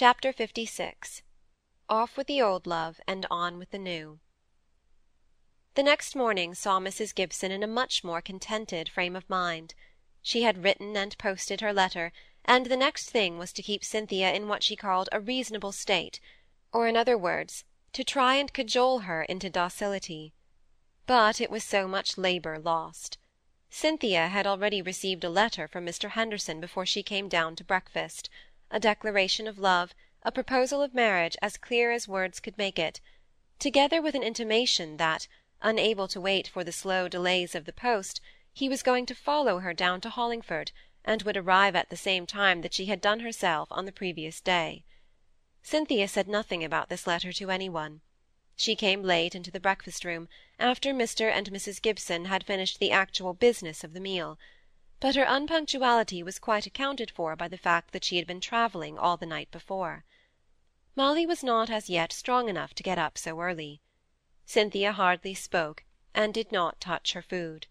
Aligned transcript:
Chapter 0.00 0.32
LVI 0.32 1.22
Off 1.88 2.16
with 2.16 2.28
the 2.28 2.40
old 2.40 2.68
love 2.68 3.00
and 3.08 3.26
on 3.32 3.58
with 3.58 3.72
the 3.72 3.80
new 3.80 4.20
The 5.74 5.82
next 5.82 6.14
morning 6.14 6.54
saw 6.54 6.78
Mrs. 6.78 7.12
Gibson 7.12 7.50
in 7.50 7.64
a 7.64 7.66
much 7.66 8.04
more 8.04 8.22
contented 8.22 8.88
frame 8.88 9.16
of 9.16 9.28
mind. 9.28 9.74
She 10.22 10.42
had 10.42 10.62
written 10.62 10.96
and 10.96 11.18
posted 11.18 11.62
her 11.62 11.72
letter, 11.72 12.12
and 12.44 12.66
the 12.66 12.76
next 12.76 13.10
thing 13.10 13.38
was 13.38 13.52
to 13.54 13.60
keep 13.60 13.82
Cynthia 13.82 14.32
in 14.32 14.46
what 14.46 14.62
she 14.62 14.76
called 14.76 15.08
a 15.10 15.18
reasonable 15.18 15.72
state, 15.72 16.20
or, 16.72 16.86
in 16.86 16.96
other 16.96 17.18
words, 17.18 17.64
to 17.92 18.04
try 18.04 18.36
and 18.36 18.52
cajole 18.52 19.00
her 19.00 19.24
into 19.24 19.50
docility. 19.50 20.32
But 21.06 21.40
it 21.40 21.50
was 21.50 21.64
so 21.64 21.88
much 21.88 22.16
labour 22.16 22.60
lost. 22.60 23.18
Cynthia 23.68 24.28
had 24.28 24.46
already 24.46 24.80
received 24.80 25.24
a 25.24 25.28
letter 25.28 25.66
from 25.66 25.84
Mr. 25.84 26.10
Henderson 26.10 26.60
before 26.60 26.86
she 26.86 27.02
came 27.02 27.28
down 27.28 27.56
to 27.56 27.64
breakfast 27.64 28.30
a 28.70 28.80
declaration 28.80 29.46
of 29.46 29.58
love, 29.58 29.94
a 30.22 30.32
proposal 30.32 30.82
of 30.82 30.94
marriage 30.94 31.36
as 31.40 31.56
clear 31.56 31.90
as 31.90 32.08
words 32.08 32.40
could 32.40 32.58
make 32.58 32.78
it, 32.78 33.00
together 33.58 34.02
with 34.02 34.14
an 34.14 34.22
intimation 34.22 34.96
that, 34.96 35.26
unable 35.62 36.06
to 36.08 36.20
wait 36.20 36.46
for 36.46 36.62
the 36.62 36.72
slow 36.72 37.08
delays 37.08 37.54
of 37.54 37.64
the 37.64 37.72
post, 37.72 38.20
he 38.52 38.68
was 38.68 38.82
going 38.82 39.06
to 39.06 39.14
follow 39.14 39.60
her 39.60 39.72
down 39.72 40.00
to 40.00 40.10
Hollingford, 40.10 40.72
and 41.04 41.22
would 41.22 41.36
arrive 41.36 41.74
at 41.74 41.90
the 41.90 41.96
same 41.96 42.26
time 42.26 42.60
that 42.60 42.74
she 42.74 42.86
had 42.86 43.00
done 43.00 43.20
herself 43.20 43.68
on 43.70 43.86
the 43.86 43.92
previous 43.92 44.40
day. 44.40 44.84
Cynthia 45.62 46.08
said 46.08 46.28
nothing 46.28 46.62
about 46.62 46.88
this 46.88 47.06
letter 47.06 47.32
to 47.32 47.50
any 47.50 47.68
one. 47.68 48.00
She 48.56 48.74
came 48.74 49.02
late 49.02 49.34
into 49.34 49.50
the 49.50 49.60
breakfast-room, 49.60 50.28
after 50.58 50.92
Mr. 50.92 51.30
and 51.30 51.50
Mrs. 51.50 51.80
Gibson 51.80 52.24
had 52.24 52.44
finished 52.44 52.80
the 52.80 52.90
actual 52.90 53.32
business 53.32 53.84
of 53.84 53.92
the 53.92 54.00
meal 54.00 54.38
but 55.00 55.14
her 55.14 55.24
unpunctuality 55.24 56.22
was 56.22 56.38
quite 56.38 56.66
accounted 56.66 57.10
for 57.10 57.36
by 57.36 57.46
the 57.46 57.56
fact 57.56 57.92
that 57.92 58.04
she 58.04 58.16
had 58.16 58.26
been 58.26 58.40
travelling 58.40 58.98
all 58.98 59.16
the 59.16 59.26
night 59.26 59.50
before. 59.50 60.04
Molly 60.96 61.24
was 61.24 61.44
not 61.44 61.70
as 61.70 61.88
yet 61.88 62.12
strong 62.12 62.48
enough 62.48 62.74
to 62.74 62.82
get 62.82 62.98
up 62.98 63.16
so 63.16 63.40
early. 63.40 63.80
Cynthia 64.44 64.92
hardly 64.92 65.34
spoke, 65.34 65.84
and 66.14 66.34
did 66.34 66.50
not 66.50 66.80
touch 66.80 67.12
her 67.12 67.22
food. 67.22 67.68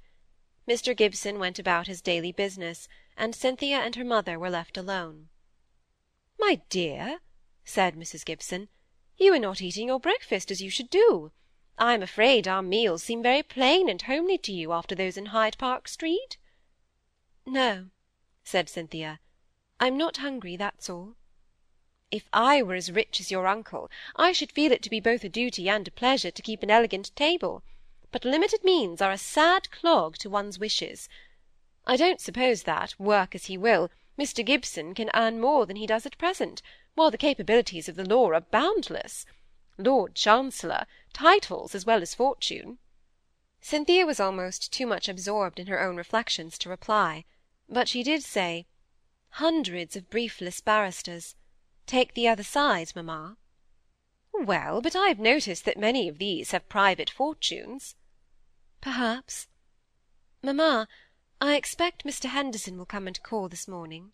Mr. 0.67 0.95
Gibson 0.95 1.37
went 1.37 1.59
about 1.59 1.87
his 1.87 2.01
daily 2.01 2.31
business, 2.31 2.87
and 3.17 3.35
Cynthia 3.35 3.79
and 3.79 3.95
her 3.95 4.05
mother 4.05 4.39
were 4.39 4.49
left 4.49 4.77
alone. 4.77 5.27
My 6.39 6.61
dear, 6.69 7.19
said 7.65 7.95
Mrs. 7.95 8.23
Gibson, 8.23 8.69
you 9.17 9.33
are 9.33 9.39
not 9.39 9.61
eating 9.61 9.87
your 9.87 9.99
breakfast 9.99 10.51
as 10.51 10.61
you 10.61 10.69
should 10.69 10.89
do. 10.89 11.31
I 11.77 11.93
am 11.93 12.01
afraid 12.01 12.47
our 12.47 12.61
meals 12.61 13.03
seem 13.03 13.21
very 13.21 13.43
plain 13.43 13.89
and 13.89 14.01
homely 14.01 14.37
to 14.37 14.53
you 14.53 14.71
after 14.71 14.95
those 14.95 15.17
in 15.17 15.27
Hyde 15.27 15.57
Park 15.57 15.87
Street. 15.87 16.37
No, 17.49 17.87
said 18.43 18.67
Cynthia. 18.67 19.21
I'm 19.79 19.97
not 19.97 20.17
hungry, 20.17 20.57
that's 20.57 20.89
all. 20.89 21.15
If 22.11 22.27
I 22.33 22.61
were 22.61 22.75
as 22.75 22.91
rich 22.91 23.21
as 23.21 23.31
your 23.31 23.47
uncle, 23.47 23.89
I 24.17 24.33
should 24.33 24.51
feel 24.51 24.73
it 24.73 24.83
to 24.83 24.89
be 24.89 24.99
both 24.99 25.23
a 25.23 25.29
duty 25.29 25.69
and 25.69 25.87
a 25.87 25.91
pleasure 25.91 26.29
to 26.29 26.41
keep 26.41 26.61
an 26.61 26.69
elegant 26.69 27.15
table, 27.15 27.63
but 28.11 28.25
limited 28.25 28.65
means 28.65 29.01
are 29.01 29.13
a 29.13 29.17
sad 29.17 29.71
clog 29.71 30.17
to 30.17 30.29
one's 30.29 30.59
wishes. 30.59 31.07
I 31.85 31.95
don't 31.95 32.19
suppose 32.19 32.63
that, 32.63 32.99
work 32.99 33.33
as 33.33 33.45
he 33.45 33.57
will, 33.57 33.89
Mr. 34.19 34.45
Gibson 34.45 34.93
can 34.93 35.09
earn 35.13 35.39
more 35.39 35.65
than 35.65 35.77
he 35.77 35.87
does 35.87 36.05
at 36.05 36.17
present, 36.17 36.61
while 36.95 37.11
the 37.11 37.17
capabilities 37.17 37.87
of 37.87 37.95
the 37.95 38.03
law 38.03 38.29
are 38.33 38.41
boundless. 38.41 39.25
Lord 39.77 40.15
Chancellor, 40.15 40.85
titles 41.13 41.73
as 41.73 41.85
well 41.85 42.01
as 42.01 42.13
fortune. 42.13 42.79
Cynthia 43.61 44.05
was 44.05 44.19
almost 44.19 44.73
too 44.73 44.85
much 44.85 45.07
absorbed 45.07 45.59
in 45.59 45.67
her 45.67 45.79
own 45.79 45.95
reflections 45.95 46.57
to 46.57 46.69
reply 46.69 47.23
but 47.69 47.89
she 47.89 48.01
did 48.01 48.23
say, 48.23 48.65
"Hundreds 49.31 49.97
of 49.97 50.09
briefless 50.09 50.61
barristers. 50.61 51.35
Take 51.85 52.13
the 52.13 52.25
other 52.25 52.43
side, 52.43 52.93
mamma." 52.95 53.37
"Well, 54.31 54.79
but 54.81 54.95
I 54.95 55.09
have 55.09 55.19
noticed 55.19 55.65
that 55.65 55.77
many 55.77 56.07
of 56.07 56.17
these 56.17 56.51
have 56.51 56.69
private 56.69 57.09
fortunes." 57.09 57.95
"Perhaps. 58.79 59.47
Mamma, 60.41 60.87
I 61.41 61.55
expect 61.55 62.05
Mr. 62.05 62.29
Henderson 62.29 62.77
will 62.77 62.85
come 62.85 63.05
and 63.05 63.21
call 63.21 63.49
this 63.49 63.67
morning." 63.67 64.13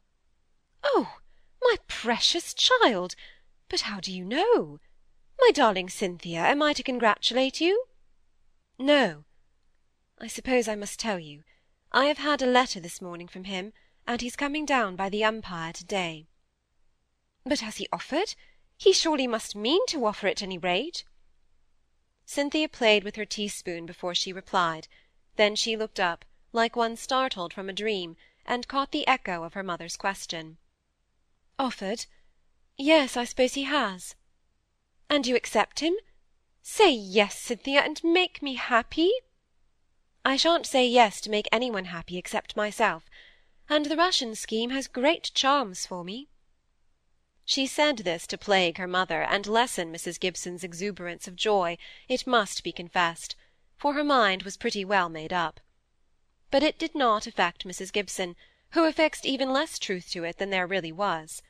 "Oh, 0.84 1.20
my 1.62 1.78
precious 1.88 2.56
child! 2.56 3.16
But 3.70 3.82
how 3.82 4.00
do 4.00 4.12
you 4.12 4.26
know? 4.26 4.80
My 5.40 5.52
darling 5.52 5.90
Cynthia, 5.90 6.40
am 6.40 6.64
I 6.64 6.74
to 6.74 6.82
congratulate 6.82 7.62
you?" 7.62 7.86
"No. 8.80 9.26
I 10.18 10.28
suppose 10.28 10.68
I 10.68 10.76
must 10.76 11.00
tell 11.00 11.20
you. 11.20 11.44
I 11.96 12.06
have 12.06 12.18
had 12.18 12.42
a 12.42 12.48
letter 12.48 12.80
this 12.80 13.02
morning 13.02 13.28
from 13.28 13.44
him, 13.44 13.72
and 14.08 14.20
he's 14.20 14.36
coming 14.36 14.66
down 14.66 14.96
by 14.96 15.10
the 15.10 15.24
Umpire 15.24 15.72
to-day." 15.74 16.26
"But 17.44 17.60
has 17.60 17.78
he 17.78 17.88
offered? 17.94 18.34
He 18.78 18.92
surely 18.94 19.28
must 19.28 19.56
mean 19.56 19.86
to 19.90 20.04
offer 20.08 20.26
at 20.26 20.42
any 20.42 20.58
rate." 20.58 21.04
Cynthia 22.26 22.68
played 22.68 23.04
with 23.04 23.16
her 23.16 23.26
teaspoon 23.26 23.86
before 23.86 24.16
she 24.16 24.34
replied; 24.34 24.88
then 25.36 25.56
she 25.56 25.78
looked 25.78 26.00
up, 26.00 26.26
like 26.52 26.76
one 26.76 26.98
startled 26.98 27.54
from 27.54 27.70
a 27.70 27.74
dream, 27.74 28.18
and 28.44 28.68
caught 28.68 28.92
the 28.92 29.08
echo 29.08 29.44
of 29.44 29.54
her 29.54 29.62
mother's 29.62 29.96
question. 29.96 30.58
"Offered? 31.60 32.08
Yes, 32.76 33.16
I 33.16 33.24
suppose 33.26 33.54
he 33.54 33.66
has." 33.66 34.16
"And 35.12 35.28
you 35.28 35.36
accept 35.36 35.82
him? 35.82 35.94
Say 36.64 36.90
yes, 36.92 37.38
Cynthia, 37.40 37.82
and 37.82 38.04
make 38.04 38.42
me 38.42 38.56
happy." 38.56 39.12
I 40.26 40.38
shan't 40.38 40.66
say 40.66 40.88
yes 40.88 41.20
to 41.22 41.30
make 41.30 41.50
any 41.52 41.70
one 41.70 41.86
happy 41.86 42.18
except 42.18 42.56
myself, 42.56 43.10
and 43.68 43.88
the 43.88 43.98
Russian 43.98 44.36
scheme 44.36 44.70
has 44.70 44.88
great 44.88 45.32
charms 45.34 45.86
for 45.86 46.02
me." 46.06 46.30
She 47.44 47.68
said 47.68 47.98
this 47.98 48.26
to 48.28 48.38
plague 48.38 48.78
her 48.78 48.88
mother, 48.88 49.22
and 49.22 49.46
lessen 49.46 49.92
Mrs. 49.92 50.18
Gibson's 50.18 50.64
exuberance 50.64 51.28
of 51.28 51.36
joy, 51.36 51.78
it 52.08 52.26
must 52.26 52.64
be 52.64 52.72
confessed, 52.72 53.36
for 53.76 53.96
her 53.96 54.04
mind 54.04 54.44
was 54.44 54.56
pretty 54.56 54.86
well 54.86 55.10
made 55.10 55.34
up. 55.34 55.60
But 56.52 56.64
it 56.64 56.80
did 56.80 56.96
not 56.96 57.28
affect 57.28 57.68
Mrs. 57.68 57.92
Gibson, 57.92 58.38
who 58.70 58.86
affixed 58.86 59.26
even 59.26 59.52
less 59.52 59.78
truth 59.78 60.10
to 60.12 60.24
it 60.24 60.38
than 60.38 60.52
there 60.52 60.66
really 60.66 60.94
was. 60.94 61.44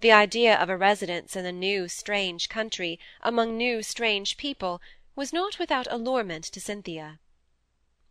The 0.00 0.12
idea 0.12 0.58
of 0.58 0.68
a 0.68 0.76
residence 0.76 1.36
in 1.36 1.46
a 1.46 1.52
new 1.52 1.88
strange 1.88 2.50
country, 2.50 3.00
among 3.22 3.56
new 3.56 3.82
strange 3.82 4.36
people, 4.36 4.82
was 5.16 5.32
not 5.32 5.58
without 5.58 5.86
allurement 5.90 6.44
to 6.44 6.60
Cynthia. 6.60 7.18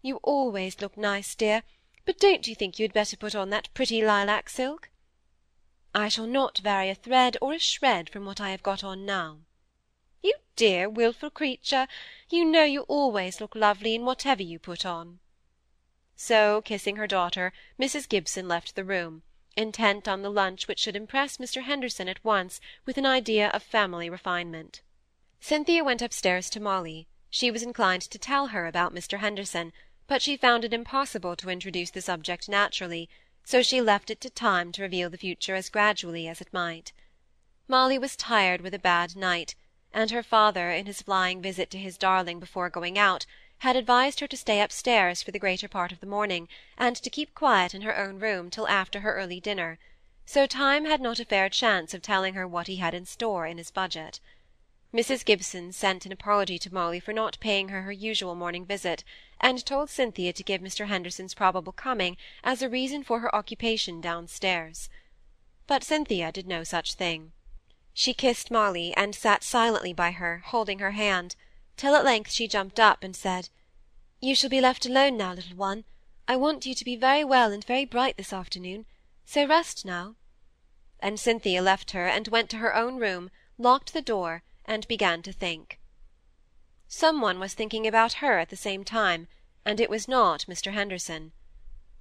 You 0.01 0.17
always 0.23 0.79
look 0.79 0.95
nice, 0.95 1.35
dear, 1.35 1.63
but 2.05 2.19
don't 2.19 2.47
you 2.47 2.55
think 2.55 2.79
you 2.79 2.83
had 2.83 2.93
better 2.93 3.17
put 3.17 3.35
on 3.35 3.49
that 3.49 3.73
pretty 3.73 4.01
lilac 4.01 4.49
silk? 4.49 4.89
I 5.93 6.07
shall 6.07 6.27
not 6.27 6.59
vary 6.59 6.89
a 6.89 6.95
thread 6.95 7.35
or 7.41 7.53
a 7.53 7.59
shred 7.59 8.09
from 8.09 8.25
what 8.25 8.39
I 8.39 8.51
have 8.51 8.63
got 8.63 8.83
on 8.83 9.05
now. 9.05 9.39
You 10.21 10.35
dear 10.55 10.89
wilful 10.89 11.29
creature, 11.29 11.87
you 12.29 12.45
know 12.45 12.63
you 12.63 12.81
always 12.83 13.41
look 13.41 13.55
lovely 13.55 13.95
in 13.95 14.05
whatever 14.05 14.43
you 14.43 14.57
put 14.57 14.85
on. 14.85 15.19
So, 16.15 16.61
kissing 16.61 16.95
her 16.95 17.07
daughter, 17.07 17.51
Mrs. 17.79 18.07
Gibson 18.07 18.47
left 18.47 18.75
the 18.75 18.83
room, 18.85 19.23
intent 19.57 20.07
on 20.07 20.21
the 20.21 20.31
lunch 20.31 20.67
which 20.67 20.79
should 20.79 20.95
impress 20.95 21.37
Mr. 21.37 21.63
Henderson 21.63 22.07
at 22.07 22.23
once 22.23 22.61
with 22.85 22.97
an 22.97 23.05
idea 23.05 23.49
of 23.49 23.63
family 23.63 24.09
refinement. 24.09 24.81
Cynthia 25.41 25.83
went 25.83 26.01
upstairs 26.01 26.49
to 26.51 26.59
Molly. 26.59 27.07
She 27.29 27.51
was 27.51 27.63
inclined 27.63 28.01
to 28.03 28.17
tell 28.17 28.47
her 28.47 28.65
about 28.65 28.93
Mr. 28.93 29.19
Henderson, 29.19 29.71
but 30.09 30.23
she 30.23 30.35
found 30.35 30.65
it 30.65 30.73
impossible 30.73 31.35
to 31.35 31.51
introduce 31.51 31.91
the 31.91 32.01
subject 32.01 32.49
naturally, 32.49 33.07
so 33.43 33.61
she 33.61 33.79
left 33.79 34.09
it 34.09 34.19
to 34.19 34.27
time 34.27 34.71
to 34.71 34.81
reveal 34.81 35.07
the 35.07 35.19
future 35.19 35.53
as 35.53 35.69
gradually 35.69 36.27
as 36.27 36.41
it 36.41 36.51
might. 36.51 36.91
Molly 37.67 37.99
was 37.99 38.15
tired 38.15 38.59
with 38.59 38.73
a 38.73 38.79
bad 38.79 39.15
night, 39.15 39.53
and 39.93 40.09
her 40.09 40.23
father, 40.23 40.71
in 40.71 40.87
his 40.87 41.03
flying 41.03 41.43
visit 41.43 41.69
to 41.69 41.77
his 41.77 41.95
darling 41.95 42.39
before 42.39 42.71
going 42.71 42.97
out, 42.97 43.27
had 43.59 43.75
advised 43.75 44.19
her 44.19 44.25
to 44.25 44.35
stay 44.35 44.61
upstairs 44.61 45.21
for 45.21 45.29
the 45.29 45.37
greater 45.37 45.67
part 45.67 45.91
of 45.91 45.99
the 45.99 46.07
morning, 46.07 46.49
and 46.75 46.95
to 46.95 47.09
keep 47.11 47.35
quiet 47.35 47.75
in 47.75 47.83
her 47.83 47.95
own 47.95 48.17
room 48.17 48.49
till 48.49 48.67
after 48.67 49.01
her 49.01 49.13
early 49.13 49.39
dinner, 49.39 49.77
so 50.25 50.47
time 50.47 50.85
had 50.85 51.01
not 51.01 51.19
a 51.19 51.25
fair 51.25 51.49
chance 51.49 51.93
of 51.93 52.01
telling 52.01 52.33
her 52.33 52.47
what 52.47 52.65
he 52.65 52.77
had 52.77 52.95
in 52.95 53.05
store 53.05 53.45
in 53.45 53.59
his 53.59 53.69
budget. 53.69 54.19
Mrs. 54.91 55.23
Gibson 55.23 55.71
sent 55.71 56.07
an 56.07 56.11
apology 56.11 56.57
to 56.57 56.73
Molly 56.73 56.99
for 56.99 57.13
not 57.13 57.39
paying 57.39 57.69
her 57.69 57.83
her 57.83 57.91
usual 57.91 58.33
morning 58.33 58.65
visit, 58.65 59.03
and 59.39 59.63
told 59.63 59.87
Cynthia 59.87 60.33
to 60.33 60.43
give 60.43 60.61
Mr. 60.61 60.87
Henderson's 60.87 61.35
probable 61.35 61.71
coming 61.71 62.17
as 62.43 62.63
a 62.63 62.69
reason 62.69 63.03
for 63.03 63.19
her 63.19 63.35
occupation 63.35 64.01
downstairs. 64.01 64.89
But 65.67 65.83
Cynthia 65.83 66.31
did 66.31 66.47
no 66.47 66.63
such 66.63 66.95
thing. 66.95 67.33
She 67.93 68.15
kissed 68.15 68.49
Molly, 68.49 68.91
and 68.97 69.13
sat 69.13 69.43
silently 69.43 69.93
by 69.93 70.09
her, 70.09 70.41
holding 70.47 70.79
her 70.79 70.91
hand, 70.91 71.35
till 71.77 71.93
at 71.93 72.03
length 72.03 72.31
she 72.31 72.47
jumped 72.47 72.79
up 72.79 73.03
and 73.03 73.15
said, 73.15 73.49
"You 74.19 74.33
shall 74.33 74.49
be 74.49 74.59
left 74.59 74.87
alone 74.87 75.17
now, 75.17 75.35
little 75.35 75.55
one. 75.55 75.85
I 76.27 76.35
want 76.35 76.65
you 76.65 76.73
to 76.73 76.85
be 76.85 76.95
very 76.95 77.23
well 77.23 77.51
and 77.51 77.63
very 77.63 77.85
bright 77.85 78.17
this 78.17 78.33
afternoon, 78.33 78.87
so 79.23 79.45
rest 79.45 79.85
now." 79.85 80.15
And 80.99 81.19
Cynthia 81.19 81.61
left 81.61 81.91
her 81.91 82.07
and 82.07 82.27
went 82.29 82.49
to 82.49 82.57
her 82.57 82.75
own 82.75 82.97
room, 82.97 83.29
locked 83.59 83.93
the 83.93 84.01
door, 84.01 84.41
and 84.69 84.87
began 84.87 85.23
to 85.23 85.33
think. 85.33 85.79
Some 86.87 87.21
one 87.21 87.39
was 87.39 87.55
thinking 87.55 87.87
about 87.87 88.13
her 88.13 88.37
at 88.37 88.49
the 88.49 88.55
same 88.55 88.83
time, 88.83 89.27
and 89.65 89.79
it 89.79 89.89
was 89.89 90.07
not 90.07 90.45
Mr. 90.47 90.73
Henderson. 90.73 91.31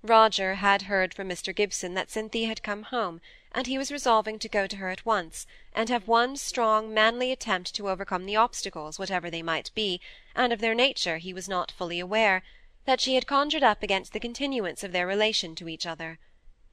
Roger 0.02 0.56
had 0.56 0.82
heard 0.82 1.14
from 1.14 1.30
Mr. 1.30 1.54
Gibson 1.54 1.94
that 1.94 2.10
Cynthia 2.10 2.46
had 2.46 2.62
come 2.62 2.84
home, 2.84 3.22
and 3.52 3.66
he 3.66 3.78
was 3.78 3.90
resolving 3.90 4.38
to 4.38 4.50
go 4.50 4.66
to 4.66 4.76
her 4.76 4.90
at 4.90 5.06
once, 5.06 5.46
and 5.72 5.88
have 5.88 6.06
one 6.06 6.36
strong, 6.36 6.92
manly 6.92 7.32
attempt 7.32 7.74
to 7.74 7.88
overcome 7.88 8.26
the 8.26 8.36
obstacles, 8.36 8.98
whatever 8.98 9.30
they 9.30 9.42
might 9.42 9.70
be, 9.74 9.98
and 10.36 10.52
of 10.52 10.60
their 10.60 10.74
nature 10.74 11.16
he 11.16 11.32
was 11.32 11.48
not 11.48 11.72
fully 11.72 11.98
aware, 11.98 12.42
that 12.84 13.00
she 13.00 13.14
had 13.14 13.26
conjured 13.26 13.62
up 13.62 13.82
against 13.82 14.12
the 14.12 14.20
continuance 14.20 14.84
of 14.84 14.92
their 14.92 15.06
relation 15.06 15.54
to 15.54 15.68
each 15.68 15.86
other. 15.86 16.18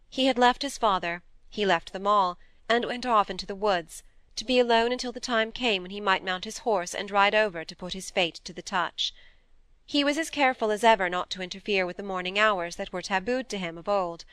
He 0.10 0.26
had 0.26 0.38
left 0.38 0.62
his 0.62 0.78
father, 0.78 1.24
he 1.50 1.66
left 1.66 1.94
them 1.94 2.06
all, 2.06 2.38
and 2.68 2.84
went 2.86 3.06
off 3.06 3.30
into 3.30 3.46
the 3.46 3.56
woods, 3.56 4.04
to 4.36 4.46
be 4.46 4.60
alone 4.60 4.92
until 4.92 5.12
the 5.12 5.20
time 5.20 5.52
came 5.52 5.82
when 5.82 5.92
he 5.92 6.02
might 6.02 6.24
mount 6.24 6.46
his 6.46 6.60
horse 6.60 6.94
and 6.94 7.12
ride 7.12 7.36
over 7.36 7.64
to 7.64 7.76
put 7.76 7.94
his 7.94 8.12
fate 8.12 8.36
to 8.44 8.54
the 8.54 8.62
touch. 8.62 9.14
He 9.86 10.04
was 10.04 10.18
as 10.18 10.30
careful 10.30 10.72
as 10.72 10.84
ever 10.84 11.10
not 11.10 11.30
to 11.32 11.42
interfere 11.42 11.86
with 11.86 11.98
the 11.98 12.04
morning 12.04 12.40
hours 12.40 12.76
that 12.76 12.92
were 12.92 13.02
tabooed 13.02 13.50
to 13.50 13.58
him 13.58 13.78
of 13.78 13.88
old, 13.88 14.26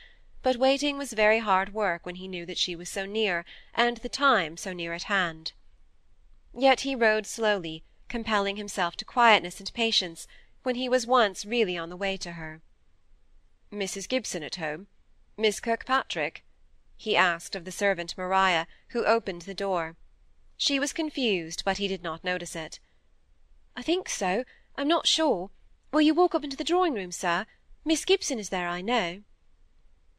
but 0.43 0.57
waiting 0.57 0.99
was 0.99 1.13
very 1.13 1.39
hard 1.39 1.73
work 1.73 2.05
when 2.05 2.17
he 2.17 2.27
knew 2.27 2.45
that 2.47 2.59
she 2.59 2.75
was 2.75 2.89
so 2.89 3.07
near, 3.07 3.45
and 3.75 3.99
the 3.99 4.09
time 4.09 4.57
so 4.57 4.73
near 4.73 4.93
at 4.93 5.05
hand. 5.05 5.53
Yet 6.53 6.81
he 6.81 6.95
rode 6.95 7.27
slowly, 7.27 7.85
compelling 8.09 8.57
himself 8.57 8.97
to 8.97 9.05
quietness 9.05 9.61
and 9.61 9.73
patience, 9.73 10.27
when 10.63 10.75
he 10.75 10.89
was 10.89 11.07
once 11.07 11.45
really 11.45 11.79
on 11.79 11.91
the 11.91 11.97
way 11.97 12.17
to 12.17 12.33
her. 12.33 12.61
"Mrs. 13.71 14.09
Gibson 14.09 14.43
at 14.43 14.57
home? 14.57 14.89
Miss 15.37 15.61
Kirkpatrick?" 15.61 16.45
He 17.03 17.17
asked 17.17 17.57
of 17.57 17.65
the 17.65 17.73
servant 17.73 18.17
Maria, 18.17 18.65
who 18.91 19.05
opened 19.05 19.43
the 19.43 19.55
door. 19.55 19.97
She 20.57 20.79
was 20.79 20.93
confused, 20.93 21.65
but 21.65 21.79
he 21.79 21.89
did 21.89 22.01
not 22.01 22.23
notice 22.23 22.55
it. 22.55 22.79
"I 23.75 23.83
think 23.83 24.09
so. 24.09 24.45
I'm 24.77 24.87
not 24.87 25.09
sure. 25.09 25.51
Will 25.93 26.01
you 26.01 26.15
walk 26.15 26.33
up 26.33 26.45
into 26.45 26.57
the 26.57 26.63
drawing-room, 26.63 27.11
sir? 27.11 27.47
Miss 27.85 28.05
Gibson 28.05 28.39
is 28.39 28.51
there, 28.51 28.69
I 28.69 28.83
know." 28.83 29.25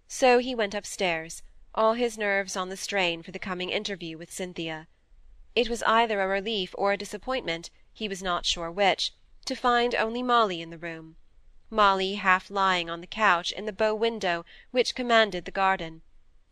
So 0.09 0.39
he 0.39 0.53
went 0.53 0.74
upstairs, 0.74 1.41
all 1.74 1.94
his 1.94 2.18
nerves 2.18 2.57
on 2.57 2.68
the 2.68 2.75
strain 2.75 3.24
for 3.24 3.31
the 3.31 3.39
coming 3.39 3.69
interview 3.69 4.18
with 4.18 4.33
Cynthia. 4.33 4.89
It 5.56 5.69
was 5.69 5.83
either 5.83 6.21
a 6.21 6.27
relief 6.27 6.75
or 6.77 6.91
a 6.91 6.97
disappointment, 6.97 7.69
he 7.94 8.09
was 8.09 8.21
not 8.21 8.45
sure 8.45 8.69
which, 8.69 9.13
to 9.45 9.56
find 9.56 9.95
only 9.95 10.21
Molly 10.21 10.62
in 10.62 10.69
the 10.69 10.77
room. 10.77 11.15
Molly 11.69 12.15
half 12.15 12.51
lying 12.51 12.89
on 12.89 13.00
the 13.00 13.07
couch 13.07 13.53
in 13.53 13.65
the 13.65 13.71
bow 13.71 13.95
window 13.95 14.44
which 14.71 14.95
commanded 14.95 15.45
the 15.45 15.59
garden, 15.63 16.01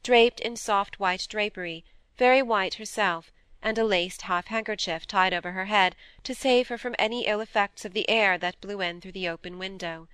draped 0.03 0.39
in 0.39 0.56
soft 0.56 1.00
white 1.00 1.27
drapery, 1.30 1.86
very 2.18 2.42
white 2.42 2.75
herself, 2.75 3.31
and 3.62 3.77
a 3.77 3.83
laced 3.83 4.24
half-handkerchief 4.24 5.06
tied 5.06 5.33
over 5.33 5.51
her 5.51 5.65
head 5.65 5.95
to 6.24 6.33
save 6.33 6.68
her 6.69 6.77
from 6.77 6.95
any 6.98 7.27
ill 7.27 7.39
effects 7.39 7.86
of 7.86 7.94
the 7.94 8.09
air 8.09 8.38
that 8.38 8.59
blew 8.62 8.81
in 8.81 9.00
through 9.00 9.12
the 9.12 9.30
open 9.30 9.59
window. 9.59 10.07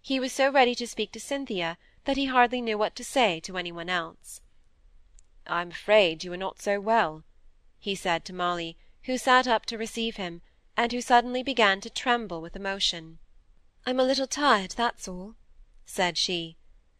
He 0.00 0.18
was 0.18 0.32
so 0.32 0.50
ready 0.50 0.74
to 0.74 0.86
speak 0.86 1.12
to 1.12 1.20
Cynthia 1.20 1.78
that 2.04 2.16
he 2.16 2.26
hardly 2.26 2.60
knew 2.60 2.76
what 2.76 2.96
to 2.96 3.04
say 3.04 3.38
to 3.40 3.56
any 3.56 3.70
one 3.70 3.88
else. 3.88 4.40
"I'm 5.46 5.70
afraid 5.70 6.24
you 6.24 6.32
are 6.32 6.36
not 6.36 6.60
so 6.60 6.80
well," 6.80 7.22
he 7.78 7.94
said 7.94 8.24
to 8.24 8.32
Molly, 8.32 8.76
who 9.04 9.16
sat 9.16 9.46
up 9.46 9.64
to 9.66 9.78
receive 9.78 10.16
him, 10.16 10.42
and 10.76 10.90
who 10.90 11.00
suddenly 11.00 11.42
began 11.42 11.80
to 11.82 11.90
tremble 11.90 12.40
with 12.40 12.56
emotion. 12.56 13.18
"I'm 13.86 14.00
a 14.00 14.04
little 14.04 14.26
tired, 14.26 14.72
that's 14.72 15.06
all," 15.06 15.36
said 15.86 16.18
she; 16.18 16.56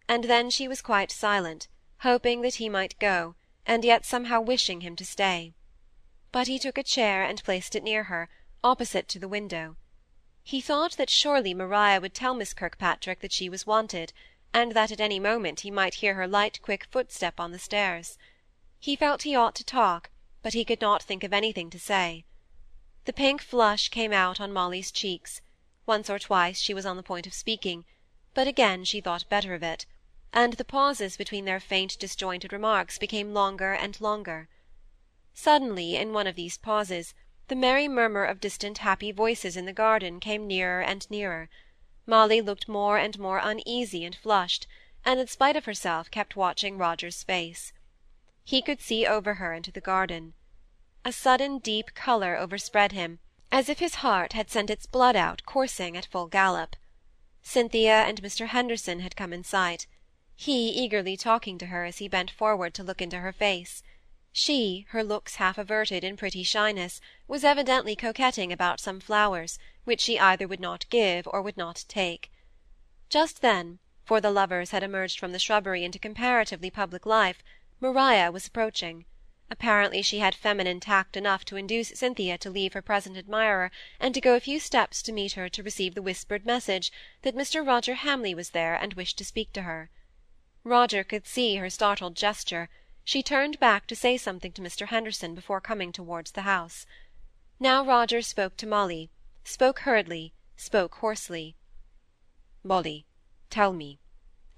and 0.08 0.24
then 0.24 0.50
she 0.50 0.68
was 0.68 0.80
quite 0.82 1.10
silent, 1.10 1.66
hoping 2.00 2.40
that 2.40 2.56
he 2.56 2.68
might 2.68 2.98
go, 2.98 3.34
and 3.66 3.84
yet 3.84 4.04
somehow 4.04 4.40
wishing 4.40 4.80
him 4.80 4.96
to 4.96 5.04
stay 5.04 5.52
but 6.32 6.46
he 6.46 6.58
took 6.58 6.78
a 6.78 6.82
chair 6.82 7.24
and 7.24 7.42
placed 7.42 7.74
it 7.74 7.82
near 7.82 8.04
her, 8.04 8.28
opposite 8.62 9.08
to 9.08 9.18
the 9.18 9.28
window. 9.28 9.76
He 10.44 10.60
thought 10.60 10.96
that 10.96 11.10
surely 11.10 11.54
Maria 11.54 12.00
would 12.00 12.14
tell 12.14 12.34
Miss 12.34 12.54
Kirkpatrick 12.54 13.20
that 13.20 13.32
she 13.32 13.48
was 13.48 13.66
wanted, 13.66 14.12
and 14.54 14.72
that 14.72 14.92
at 14.92 15.00
any 15.00 15.18
moment 15.18 15.60
he 15.60 15.70
might 15.70 15.94
hear 15.94 16.14
her 16.14 16.28
light 16.28 16.62
quick 16.62 16.84
footstep 16.84 17.40
on 17.40 17.50
the 17.52 17.58
stairs. 17.58 18.16
He 18.78 18.94
felt 18.94 19.22
he 19.22 19.34
ought 19.34 19.54
to 19.56 19.64
talk, 19.64 20.10
but 20.42 20.54
he 20.54 20.64
could 20.64 20.80
not 20.80 21.02
think 21.02 21.24
of 21.24 21.32
anything 21.32 21.68
to 21.70 21.80
say. 21.80 22.24
The 23.06 23.12
pink 23.12 23.42
flush 23.42 23.88
came 23.88 24.12
out 24.12 24.40
on 24.40 24.52
Molly's 24.52 24.92
cheeks; 24.92 25.40
once 25.84 26.08
or 26.08 26.18
twice 26.20 26.60
she 26.60 26.74
was 26.74 26.86
on 26.86 26.96
the 26.96 27.02
point 27.02 27.26
of 27.26 27.34
speaking, 27.34 27.84
but 28.34 28.46
again 28.46 28.84
she 28.84 29.00
thought 29.00 29.28
better 29.28 29.52
of 29.52 29.64
it, 29.64 29.84
and 30.32 30.54
the 30.54 30.64
pauses 30.64 31.16
between 31.16 31.44
their 31.44 31.60
faint 31.60 31.98
disjointed 31.98 32.52
remarks 32.52 32.98
became 32.98 33.34
longer 33.34 33.72
and 33.72 34.00
longer. 34.00 34.48
Suddenly, 35.34 35.96
in 35.96 36.12
one 36.12 36.26
of 36.26 36.36
these 36.36 36.58
pauses, 36.58 37.14
the 37.48 37.56
merry 37.56 37.88
murmur 37.88 38.24
of 38.24 38.40
distant 38.40 38.78
happy 38.78 39.10
voices 39.10 39.56
in 39.56 39.64
the 39.64 39.72
garden 39.72 40.20
came 40.20 40.46
nearer 40.46 40.80
and 40.80 41.10
nearer. 41.10 41.48
Molly 42.06 42.40
looked 42.40 42.68
more 42.68 42.96
and 42.96 43.18
more 43.18 43.40
uneasy 43.42 44.04
and 44.04 44.14
flushed, 44.14 44.66
and 45.04 45.18
in 45.18 45.26
spite 45.26 45.56
of 45.56 45.64
herself 45.64 46.10
kept 46.10 46.36
watching 46.36 46.78
Roger's 46.78 47.22
face. 47.22 47.72
He 48.44 48.62
could 48.62 48.80
see 48.80 49.06
over 49.06 49.34
her 49.34 49.52
into 49.52 49.72
the 49.72 49.80
garden. 49.80 50.34
A 51.04 51.12
sudden 51.12 51.58
deep 51.58 51.94
colour 51.94 52.36
overspread 52.36 52.92
him, 52.92 53.18
as 53.50 53.68
if 53.68 53.78
his 53.78 53.96
heart 53.96 54.32
had 54.32 54.50
sent 54.50 54.70
its 54.70 54.86
blood 54.86 55.16
out 55.16 55.42
coursing 55.44 55.96
at 55.96 56.06
full 56.06 56.26
gallop. 56.26 56.76
Cynthia 57.42 58.02
and 58.02 58.22
Mr. 58.22 58.48
Henderson 58.48 59.00
had 59.00 59.16
come 59.16 59.32
in 59.32 59.42
sight, 59.42 59.86
he 60.42 60.70
eagerly 60.70 61.18
talking 61.18 61.58
to 61.58 61.66
her 61.66 61.84
as 61.84 61.98
he 61.98 62.08
bent 62.08 62.30
forward 62.30 62.72
to 62.72 62.82
look 62.82 63.02
into 63.02 63.18
her 63.18 63.30
face. 63.30 63.82
She, 64.32 64.86
her 64.88 65.04
looks 65.04 65.34
half 65.34 65.58
averted 65.58 66.02
in 66.02 66.16
pretty 66.16 66.42
shyness, 66.44 66.98
was 67.28 67.44
evidently 67.44 67.94
coquetting 67.94 68.50
about 68.50 68.80
some 68.80 69.00
flowers, 69.00 69.58
which 69.84 70.00
she 70.00 70.18
either 70.18 70.48
would 70.48 70.58
not 70.58 70.88
give 70.88 71.28
or 71.30 71.42
would 71.42 71.58
not 71.58 71.84
take. 71.88 72.32
Just 73.10 73.42
then, 73.42 73.80
for 74.02 74.18
the 74.18 74.30
lovers 74.30 74.70
had 74.70 74.82
emerged 74.82 75.20
from 75.20 75.32
the 75.32 75.38
shrubbery 75.38 75.84
into 75.84 75.98
comparatively 75.98 76.70
public 76.70 77.04
life, 77.04 77.44
Maria 77.78 78.32
was 78.32 78.46
approaching. 78.46 79.04
Apparently 79.50 80.00
she 80.00 80.20
had 80.20 80.34
feminine 80.34 80.80
tact 80.80 81.18
enough 81.18 81.44
to 81.44 81.56
induce 81.56 81.88
Cynthia 81.90 82.38
to 82.38 82.48
leave 82.48 82.72
her 82.72 82.80
present 82.80 83.18
admirer, 83.18 83.70
and 84.00 84.14
to 84.14 84.22
go 84.22 84.34
a 84.36 84.40
few 84.40 84.58
steps 84.58 85.02
to 85.02 85.12
meet 85.12 85.32
her 85.32 85.50
to 85.50 85.62
receive 85.62 85.94
the 85.94 86.00
whispered 86.00 86.46
message 86.46 86.90
that 87.20 87.36
Mr. 87.36 87.66
Roger 87.66 87.92
Hamley 87.92 88.34
was 88.34 88.50
there 88.50 88.74
and 88.74 88.94
wished 88.94 89.18
to 89.18 89.24
speak 89.26 89.52
to 89.52 89.62
her. 89.68 89.90
Roger 90.70 91.02
could 91.02 91.26
see 91.26 91.56
her 91.56 91.68
startled 91.68 92.14
gesture, 92.14 92.68
she 93.02 93.24
turned 93.24 93.58
back 93.58 93.88
to 93.88 93.96
say 93.96 94.16
something 94.16 94.52
to 94.52 94.62
Mr. 94.62 94.86
Henderson 94.86 95.34
before 95.34 95.60
coming 95.60 95.90
towards 95.90 96.30
the 96.30 96.42
house. 96.42 96.86
Now 97.58 97.84
Roger 97.84 98.22
spoke 98.22 98.56
to 98.58 98.68
Molly, 98.68 99.10
spoke 99.42 99.80
hurriedly, 99.80 100.32
spoke 100.56 100.94
hoarsely. 100.94 101.56
"Molly, 102.62 103.04
tell 103.50 103.72
me, 103.72 103.98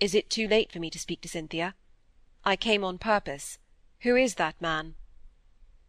is 0.00 0.14
it 0.14 0.28
too 0.28 0.46
late 0.46 0.70
for 0.70 0.80
me 0.80 0.90
to 0.90 0.98
speak 0.98 1.22
to 1.22 1.30
Cynthia? 1.30 1.74
I 2.44 2.56
came 2.56 2.84
on 2.84 2.98
purpose. 2.98 3.58
Who 4.00 4.14
is 4.14 4.34
that 4.34 4.60
man?" 4.60 4.96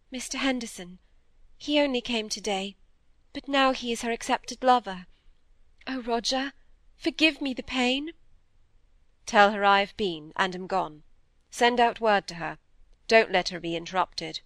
"Mr. 0.10 0.36
Henderson. 0.36 1.00
He 1.58 1.82
only 1.82 2.00
came 2.00 2.30
to-day, 2.30 2.78
but 3.34 3.50
now 3.50 3.74
he 3.74 3.92
is 3.92 4.04
her 4.04 4.12
accepted 4.12 4.64
lover. 4.64 5.06
Oh, 5.86 6.02
Roger, 6.02 6.54
forgive 6.96 7.42
me 7.42 7.54
the 7.54 7.62
pain!" 7.62 8.14
"Tell 9.26 9.52
her 9.54 9.64
I 9.64 9.80
have 9.80 9.96
been, 9.96 10.34
and 10.36 10.54
am 10.54 10.68
gone. 10.68 11.04
Send 11.50 11.80
out 11.80 12.02
word 12.02 12.28
to 12.28 12.36
her. 12.36 12.58
Don't 13.08 13.32
let 13.32 13.48
her 13.48 13.60
be 13.62 13.74
interrupted." 13.74 14.42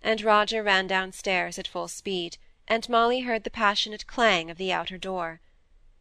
And 0.00 0.20
Roger 0.22 0.62
ran 0.62 0.86
downstairs 0.86 1.58
at 1.58 1.66
full 1.66 1.88
speed, 1.88 2.38
and 2.68 2.88
Molly 2.88 3.22
heard 3.22 3.42
the 3.42 3.50
passionate 3.50 4.06
clang 4.06 4.48
of 4.48 4.58
the 4.58 4.72
outer 4.72 4.96
door. 4.96 5.40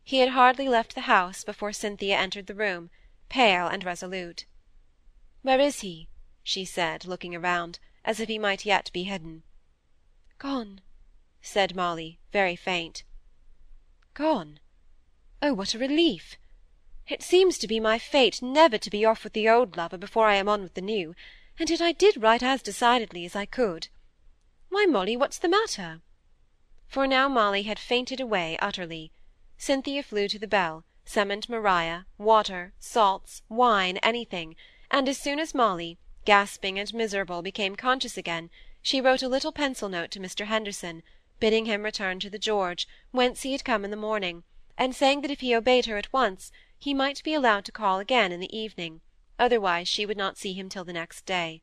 He 0.03 0.19
had 0.19 0.29
hardly 0.29 0.69
left 0.69 0.93
the 0.93 1.09
house 1.09 1.43
before 1.43 1.73
Cynthia 1.73 2.15
entered 2.15 2.45
the 2.45 2.53
room, 2.53 2.91
pale 3.27 3.67
and 3.67 3.83
resolute. 3.83 4.45
"Where 5.41 5.59
is 5.59 5.79
he?" 5.79 6.09
she 6.43 6.63
said, 6.63 7.05
looking 7.05 7.33
around, 7.33 7.79
as 8.05 8.19
if 8.19 8.29
he 8.29 8.37
might 8.37 8.65
yet 8.67 8.91
be 8.93 9.05
hidden. 9.05 9.41
"Gone," 10.37 10.81
said 11.41 11.75
Molly, 11.75 12.19
very 12.31 12.55
faint. 12.55 13.01
"Gone? 14.13 14.59
Oh, 15.41 15.55
what 15.55 15.73
a 15.73 15.79
relief! 15.79 16.35
It 17.09 17.23
seems 17.23 17.57
to 17.59 17.69
be 17.69 17.79
my 17.79 17.99
fate 17.99 18.41
never 18.41 18.77
to 18.77 18.89
be 18.89 19.05
off 19.05 19.23
with 19.23 19.31
the 19.31 19.47
old 19.47 19.77
lover 19.77 19.97
before 19.97 20.27
I 20.27 20.35
am 20.35 20.49
on 20.49 20.61
with 20.61 20.73
the 20.73 20.81
new, 20.81 21.15
and 21.57 21.69
yet 21.69 21.79
I 21.79 21.93
did 21.93 22.21
write 22.21 22.43
as 22.43 22.61
decidedly 22.61 23.23
as 23.23 23.33
I 23.33 23.45
could. 23.45 23.87
Why, 24.67 24.85
Molly, 24.85 25.15
what's 25.15 25.37
the 25.37 25.47
matter?" 25.47 26.01
For 26.85 27.07
now 27.07 27.29
Molly 27.29 27.63
had 27.63 27.79
fainted 27.79 28.19
away 28.19 28.57
utterly. 28.57 29.13
Cynthia 29.57 30.03
flew 30.03 30.27
to 30.27 30.37
the 30.37 30.49
bell, 30.49 30.83
summoned 31.05 31.47
Maria, 31.47 32.07
water, 32.17 32.73
salts, 32.77 33.41
wine, 33.47 33.95
anything, 34.03 34.57
and 34.91 35.07
as 35.07 35.17
soon 35.17 35.39
as 35.39 35.55
Molly, 35.55 35.97
gasping 36.25 36.77
and 36.77 36.93
miserable, 36.93 37.41
became 37.41 37.77
conscious 37.77 38.17
again, 38.17 38.49
she 38.81 38.99
wrote 38.99 39.23
a 39.23 39.29
little 39.29 39.53
pencil 39.53 39.87
note 39.87 40.11
to 40.11 40.19
Mr. 40.19 40.47
Henderson, 40.47 41.03
bidding 41.39 41.67
him 41.67 41.83
return 41.83 42.19
to 42.19 42.29
the 42.29 42.37
George, 42.37 42.85
whence 43.11 43.43
he 43.43 43.53
had 43.53 43.63
come 43.63 43.85
in 43.85 43.91
the 43.91 43.95
morning, 43.95 44.43
and 44.77 44.93
saying 44.93 45.21
that 45.21 45.31
if 45.31 45.39
he 45.39 45.55
obeyed 45.55 45.85
her 45.85 45.95
at 45.95 46.11
once, 46.11 46.51
he 46.77 46.93
might 46.93 47.23
be 47.23 47.33
allowed 47.33 47.65
to 47.65 47.71
call 47.71 47.99
again 47.99 48.31
in 48.31 48.39
the 48.39 48.57
evening, 48.57 49.01
otherwise 49.39 49.87
she 49.87 50.05
would 50.05 50.17
not 50.17 50.37
see 50.37 50.53
him 50.53 50.69
till 50.69 50.83
the 50.83 50.93
next 50.93 51.25
day. 51.25 51.61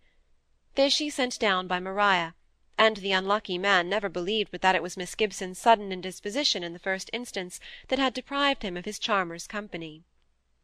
This 0.74 0.92
she 0.92 1.08
sent 1.08 1.38
down 1.38 1.66
by 1.66 1.78
Maria, 1.78 2.34
and 2.76 2.96
the 2.96 3.12
unlucky 3.12 3.56
man 3.56 3.88
never 3.88 4.08
believed 4.08 4.50
but 4.50 4.60
that 4.62 4.74
it 4.74 4.82
was 4.82 4.96
Miss 4.96 5.14
Gibson's 5.14 5.58
sudden 5.58 5.92
indisposition 5.92 6.64
in 6.64 6.72
the 6.72 6.78
first 6.78 7.08
instance 7.12 7.60
that 7.88 8.00
had 8.00 8.12
deprived 8.14 8.64
him 8.64 8.76
of 8.76 8.84
his 8.84 8.98
charmer's 8.98 9.46
company. 9.46 10.02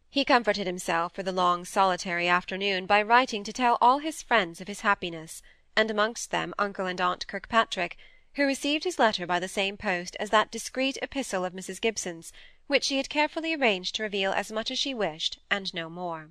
He 0.09 0.25
comforted 0.25 0.67
himself 0.67 1.15
for 1.15 1.23
the 1.23 1.31
long 1.31 1.65
solitary 1.65 2.27
afternoon 2.27 2.87
by 2.87 3.01
writing 3.01 3.45
to 3.45 3.53
tell 3.53 3.79
all 3.81 3.99
his 3.99 4.23
friends 4.23 4.61
of 4.61 4.67
his 4.67 4.81
happiness, 4.81 5.41
and 5.77 5.89
amongst 5.89 6.33
them 6.33 6.53
uncle 6.59 6.87
and 6.87 7.01
aunt 7.01 7.29
Kirkpatrick, 7.29 7.97
who 8.35 8.45
received 8.45 8.83
his 8.83 8.99
letter 8.99 9.27
by 9.27 9.39
the 9.39 9.47
same 9.47 9.77
post 9.77 10.17
as 10.19 10.31
that 10.31 10.51
discreet 10.51 10.99
epistle 11.01 11.45
of 11.45 11.53
Mrs. 11.53 11.81
Gibson's, 11.81 12.33
which 12.71 12.85
she 12.85 12.99
had 12.99 13.11
carefully 13.11 13.53
arranged 13.53 13.97
to 13.97 14.03
reveal 14.05 14.31
as 14.31 14.53
much 14.53 14.71
as 14.71 14.79
she 14.79 14.95
wished, 14.95 15.41
and 15.51 15.75
no 15.75 15.91
more. 15.91 16.31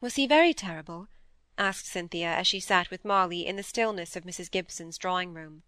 Was 0.00 0.16
he 0.16 0.26
very 0.26 0.52
terrible? 0.52 1.06
asked 1.56 1.86
Cynthia, 1.86 2.26
as 2.34 2.48
she 2.48 2.58
sat 2.58 2.90
with 2.90 3.04
Molly 3.04 3.46
in 3.46 3.54
the 3.54 3.62
stillness 3.62 4.16
of 4.16 4.24
Mrs. 4.24 4.50
Gibson's 4.50 4.98
drawing 4.98 5.32
room. 5.32 5.62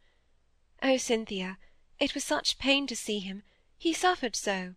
Oh, 0.83 0.97
Cynthia, 0.97 1.59
it 2.01 2.13
was 2.13 2.25
such 2.25 2.59
pain 2.59 2.89
to 2.89 2.97
see 2.97 3.21
him, 3.21 3.45
he 3.79 3.93
suffered 3.93 4.35
so. 4.35 4.75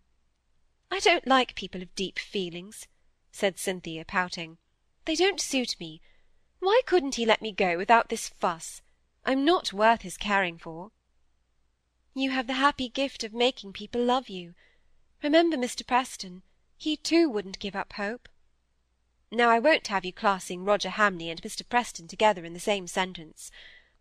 I 0.88 1.00
don't 1.00 1.26
like 1.26 1.56
people 1.56 1.82
of 1.82 1.92
deep 1.96 2.20
feelings, 2.20 2.86
said 3.32 3.58
Cynthia, 3.58 4.04
pouting. 4.04 4.56
They 5.04 5.16
don't 5.16 5.40
suit 5.40 5.74
me. 5.80 6.00
Why 6.60 6.80
couldn't 6.86 7.16
he 7.16 7.26
let 7.26 7.42
me 7.42 7.50
go 7.50 7.76
without 7.76 8.08
this 8.08 8.28
fuss? 8.28 8.82
I'm 9.24 9.44
not 9.44 9.72
worth 9.72 10.02
his 10.02 10.16
caring 10.16 10.58
for. 10.58 10.92
You 12.14 12.30
have 12.30 12.46
the 12.46 12.54
happy 12.54 12.88
gift 12.88 13.24
of 13.24 13.34
making 13.34 13.72
people 13.72 14.00
love 14.00 14.28
you. 14.28 14.54
Remember 15.22 15.56
Mr. 15.56 15.86
Preston. 15.86 16.42
He 16.76 16.96
too 16.96 17.28
wouldn't 17.28 17.58
give 17.58 17.74
up 17.74 17.94
hope. 17.94 18.28
Now 19.30 19.48
I 19.50 19.58
won't 19.58 19.86
have 19.88 20.04
you 20.04 20.12
classing 20.12 20.64
Roger 20.64 20.90
Hamley 20.90 21.30
and 21.30 21.42
Mr. 21.42 21.68
Preston 21.68 22.06
together 22.06 22.44
in 22.44 22.52
the 22.52 22.60
same 22.60 22.86
sentence. 22.86 23.50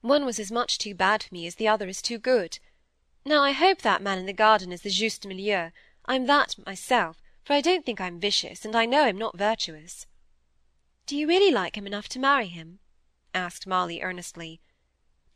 One 0.01 0.25
was 0.25 0.39
as 0.39 0.51
much 0.51 0.77
too 0.77 0.93
bad 0.93 1.23
for 1.23 1.33
me 1.33 1.47
as 1.47 1.55
the 1.55 1.67
other 1.67 1.87
is 1.87 2.01
too 2.01 2.19
good. 2.19 2.59
Now 3.25 3.41
I 3.41 3.53
hope 3.53 3.81
that 3.81 4.03
man 4.03 4.19
in 4.19 4.27
the 4.27 4.33
garden 4.33 4.71
is 4.71 4.81
the 4.81 4.89
juste 4.89 5.25
milieu. 5.25 5.71
I'm 6.05 6.27
that 6.27 6.55
myself, 6.63 7.23
for 7.43 7.53
I 7.53 7.61
don't 7.61 7.85
think 7.85 7.99
I'm 7.99 8.19
vicious, 8.19 8.65
and 8.65 8.75
I 8.75 8.85
know 8.85 9.03
I'm 9.03 9.17
not 9.17 9.37
virtuous. 9.37 10.05
Do 11.07 11.17
you 11.17 11.27
really 11.27 11.51
like 11.51 11.77
him 11.77 11.87
enough 11.87 12.07
to 12.09 12.19
marry 12.19 12.47
him? 12.47 12.79
asked 13.33 13.65
Molly 13.65 14.01
earnestly. 14.01 14.59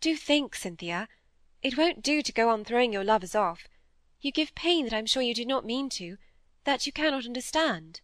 Do 0.01 0.15
think, 0.15 0.55
Cynthia. 0.55 1.07
It 1.63 1.77
won't 1.77 2.03
do 2.03 2.21
to 2.21 2.31
go 2.31 2.50
on 2.50 2.63
throwing 2.63 2.93
your 2.93 3.03
lovers 3.03 3.33
off. 3.33 3.67
You 4.21 4.31
give 4.31 4.53
pain 4.53 4.85
that 4.85 4.93
I'm 4.93 5.05
sure 5.05 5.21
you 5.21 5.33
do 5.33 5.45
not 5.45 5.65
mean 5.65 5.89
to, 5.91 6.17
that 6.65 6.85
you 6.85 6.91
cannot 6.91 7.25
understand. 7.25 8.01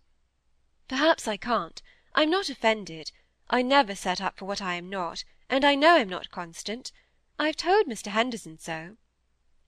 Perhaps 0.88 1.28
I 1.28 1.36
can't. 1.38 1.82
I'm 2.14 2.30
not 2.30 2.50
offended. 2.50 3.12
I 3.50 3.62
never 3.62 3.96
set 3.96 4.22
up 4.22 4.38
for 4.38 4.46
what 4.46 4.62
I 4.62 4.76
am 4.76 4.90
not, 4.90 5.24
and 5.50 5.66
I 5.66 5.76
know 5.76 5.96
I'm 5.96 6.10
not 6.10 6.32
constant. 6.32 6.92
I've 7.38 7.58
told 7.58 7.86
Mr. 7.86 8.08
Henderson 8.08 8.58
so. 8.58 8.96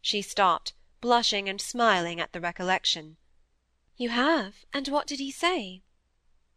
She 0.01 0.21
stopped, 0.21 0.73
blushing 1.01 1.49
and 1.49 1.59
smiling 1.59 2.19
at 2.19 2.31
the 2.31 2.39
recollection. 2.39 3.17
You 3.97 4.09
have? 4.09 4.65
And 4.73 4.87
what 4.87 5.07
did 5.07 5.19
he 5.19 5.31
say? 5.31 5.81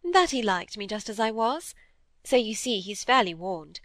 That 0.04 0.30
he 0.30 0.42
liked 0.42 0.76
me 0.76 0.86
just 0.86 1.08
as 1.08 1.18
I 1.18 1.30
was. 1.30 1.74
So 2.22 2.36
you 2.36 2.54
see 2.54 2.80
he's 2.80 3.02
fairly 3.02 3.34
warned. 3.34 3.80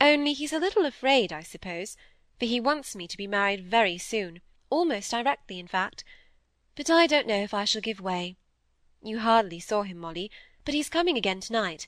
Only 0.00 0.32
he's 0.32 0.52
a 0.52 0.58
little 0.58 0.86
afraid, 0.86 1.32
I 1.32 1.42
suppose, 1.42 1.96
for 2.38 2.46
he 2.46 2.60
wants 2.60 2.96
me 2.96 3.06
to 3.06 3.16
be 3.16 3.26
married 3.26 3.64
very 3.64 3.98
soon, 3.98 4.40
almost 4.74 5.10
directly, 5.10 5.58
in 5.58 5.68
fact. 5.68 6.02
But 6.74 6.90
I 6.90 7.06
don't 7.06 7.26
know 7.26 7.42
if 7.42 7.54
I 7.54 7.64
shall 7.64 7.80
give 7.80 8.00
way. 8.00 8.36
You 9.02 9.20
hardly 9.20 9.60
saw 9.60 9.82
him, 9.82 9.98
Molly, 9.98 10.30
but 10.64 10.74
he's 10.74 10.88
coming 10.88 11.16
again 11.16 11.40
to-night. 11.40 11.86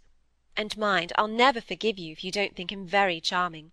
And 0.57 0.79
mind, 0.79 1.13
I'll 1.19 1.29
never 1.29 1.61
forgive 1.61 1.99
you 1.99 2.13
if 2.13 2.23
you 2.23 2.31
don't 2.31 2.55
think 2.55 2.71
him 2.71 2.87
very 2.87 3.21
charming. 3.21 3.73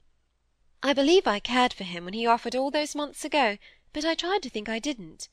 I 0.81 0.93
believe 0.93 1.27
I 1.27 1.39
cared 1.39 1.73
for 1.73 1.83
him 1.83 2.05
when 2.05 2.15
he 2.15 2.25
offered 2.25 2.55
all 2.55 2.71
those 2.71 2.95
months 2.95 3.23
ago, 3.23 3.57
but 3.93 4.03
I 4.03 4.15
tried 4.15 4.41
to 4.43 4.49
think 4.49 4.67
I 4.67 4.79
didn't. 4.79 5.29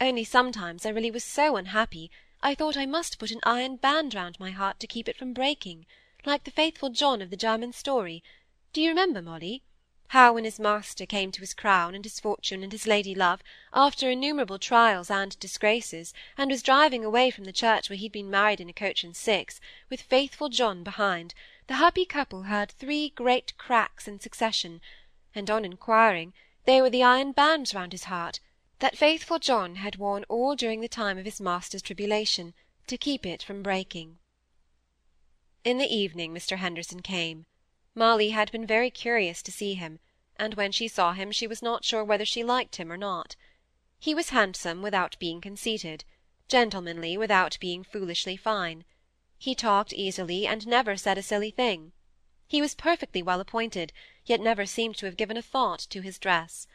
Only 0.00 0.24
sometimes 0.24 0.86
I 0.86 0.90
really 0.90 1.10
was 1.10 1.24
so 1.24 1.56
unhappy, 1.56 2.10
I 2.42 2.54
thought 2.54 2.76
I 2.76 2.86
must 2.86 3.18
put 3.18 3.32
an 3.32 3.40
iron 3.42 3.76
band 3.76 4.14
round 4.14 4.38
my 4.38 4.50
heart 4.50 4.78
to 4.80 4.86
keep 4.86 5.08
it 5.08 5.16
from 5.16 5.32
breaking, 5.32 5.86
like 6.24 6.44
the 6.44 6.50
faithful 6.50 6.90
John 6.90 7.20
of 7.20 7.30
the 7.30 7.36
German 7.36 7.72
story, 7.72 8.22
do 8.72 8.80
you 8.80 8.88
remember, 8.88 9.22
Molly? 9.22 9.62
How 10.08 10.34
when 10.34 10.44
his 10.44 10.60
master 10.60 11.06
came 11.06 11.32
to 11.32 11.40
his 11.40 11.54
crown 11.54 11.94
and 11.94 12.04
his 12.04 12.20
fortune 12.20 12.62
and 12.62 12.70
his 12.70 12.86
lady 12.86 13.14
love, 13.14 13.42
after 13.72 14.10
innumerable 14.10 14.58
trials 14.58 15.10
and 15.10 15.38
disgraces, 15.40 16.12
and 16.38 16.50
was 16.50 16.62
driving 16.62 17.04
away 17.04 17.30
from 17.30 17.44
the 17.44 17.52
church 17.52 17.88
where 17.88 17.96
he'd 17.96 18.12
been 18.12 18.30
married 18.30 18.60
in 18.60 18.68
a 18.68 18.72
coach 18.72 19.02
and 19.02 19.16
six, 19.16 19.60
with 19.88 20.02
faithful 20.02 20.48
John 20.48 20.84
behind, 20.84 21.34
the 21.66 21.74
happy 21.74 22.04
couple 22.04 22.42
heard 22.42 22.70
three 22.70 23.08
great 23.10 23.56
cracks 23.58 24.06
in 24.06 24.20
succession, 24.20 24.80
and 25.34 25.50
on 25.50 25.64
inquiring, 25.64 26.32
they 26.64 26.80
were 26.80 26.90
the 26.90 27.02
iron 27.02 27.32
bands 27.32 27.74
round 27.74 27.92
his 27.92 28.04
heart, 28.04 28.40
that 28.78 28.98
faithful 28.98 29.38
John 29.38 29.76
had 29.76 29.96
worn 29.96 30.24
all 30.28 30.54
during 30.54 30.80
the 30.80 30.88
time 30.88 31.18
of 31.18 31.24
his 31.24 31.40
master's 31.40 31.82
tribulation, 31.82 32.54
to 32.86 32.98
keep 32.98 33.24
it 33.24 33.42
from 33.42 33.62
breaking. 33.62 34.18
In 35.64 35.78
the 35.78 35.92
evening 35.92 36.34
Mr. 36.34 36.58
Henderson 36.58 37.00
came. 37.00 37.46
Molly 37.96 38.30
had 38.30 38.50
been 38.50 38.66
very 38.66 38.90
curious 38.90 39.40
to 39.40 39.52
see 39.52 39.74
him, 39.74 40.00
and 40.36 40.54
when 40.54 40.72
she 40.72 40.88
saw 40.88 41.12
him 41.12 41.30
she 41.30 41.46
was 41.46 41.62
not 41.62 41.84
sure 41.84 42.02
whether 42.02 42.24
she 42.24 42.42
liked 42.42 42.74
him 42.74 42.90
or 42.90 42.96
not. 42.96 43.36
He 44.00 44.16
was 44.16 44.30
handsome 44.30 44.82
without 44.82 45.16
being 45.20 45.40
conceited, 45.40 46.04
gentlemanly 46.48 47.16
without 47.16 47.56
being 47.60 47.84
foolishly 47.84 48.36
fine. 48.36 48.84
He 49.38 49.54
talked 49.54 49.92
easily, 49.92 50.44
and 50.44 50.66
never 50.66 50.96
said 50.96 51.18
a 51.18 51.22
silly 51.22 51.52
thing. 51.52 51.92
He 52.48 52.60
was 52.60 52.74
perfectly 52.74 53.22
well 53.22 53.38
appointed, 53.38 53.92
yet 54.24 54.40
never 54.40 54.66
seemed 54.66 54.96
to 54.96 55.06
have 55.06 55.16
given 55.16 55.36
a 55.36 55.40
thought 55.42 55.86
to 55.90 56.00
his 56.00 56.18
dress. 56.18 56.66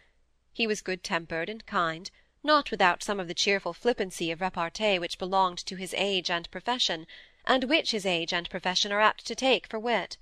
He 0.53 0.67
was 0.67 0.81
good-tempered 0.81 1.49
and 1.49 1.65
kind, 1.65 2.09
not 2.43 2.71
without 2.71 3.03
some 3.03 3.19
of 3.19 3.27
the 3.27 3.33
cheerful 3.33 3.73
flippancy 3.73 4.31
of 4.31 4.39
repartee 4.39 4.97
which 4.97 5.19
belonged 5.19 5.57
to 5.65 5.75
his 5.75 5.93
age 5.95 6.31
and 6.31 6.49
profession, 6.49 7.05
and 7.43 7.65
which 7.65 7.91
his 7.91 8.05
age 8.05 8.31
and 8.31 8.49
profession 8.49 8.93
are 8.93 9.01
apt 9.01 9.25
to 9.25 9.35
take 9.35 9.67
for 9.67 9.79
wit 9.79 10.15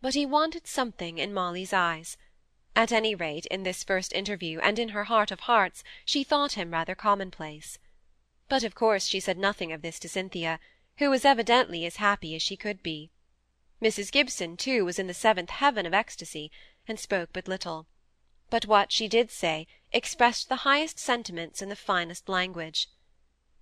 but 0.00 0.14
he 0.14 0.24
wanted 0.24 0.66
something 0.66 1.18
in 1.18 1.34
Molly's 1.34 1.72
eyes. 1.72 2.16
At 2.76 2.92
any 2.92 3.14
rate, 3.14 3.46
in 3.46 3.64
this 3.64 3.82
first 3.82 4.12
interview, 4.12 4.60
and 4.60 4.78
in 4.78 4.90
her 4.90 5.04
heart 5.04 5.30
of 5.30 5.40
hearts, 5.40 5.82
she 6.04 6.22
thought 6.22 6.52
him 6.52 6.70
rather 6.70 6.94
commonplace. 6.94 7.78
But 8.48 8.62
of 8.62 8.74
course 8.74 9.06
she 9.06 9.20
said 9.20 9.36
nothing 9.36 9.72
of 9.72 9.82
this 9.82 9.98
to 10.00 10.08
Cynthia, 10.08 10.60
who 10.98 11.10
was 11.10 11.24
evidently 11.24 11.84
as 11.84 11.96
happy 11.96 12.34
as 12.34 12.42
she 12.42 12.56
could 12.56 12.82
be. 12.82 13.10
Mrs. 13.82 14.10
Gibson, 14.10 14.56
too, 14.56 14.84
was 14.84 14.98
in 14.98 15.06
the 15.06 15.14
seventh 15.14 15.50
heaven 15.50 15.86
of 15.86 15.94
ecstasy, 15.94 16.50
and 16.86 16.98
spoke 16.98 17.30
but 17.32 17.48
little. 17.48 17.86
But 18.50 18.66
what 18.66 18.90
she 18.92 19.08
did 19.08 19.30
say 19.30 19.66
expressed 19.92 20.48
the 20.48 20.56
highest 20.56 20.98
sentiments 20.98 21.60
in 21.60 21.68
the 21.68 21.76
finest 21.76 22.28
language. 22.28 22.88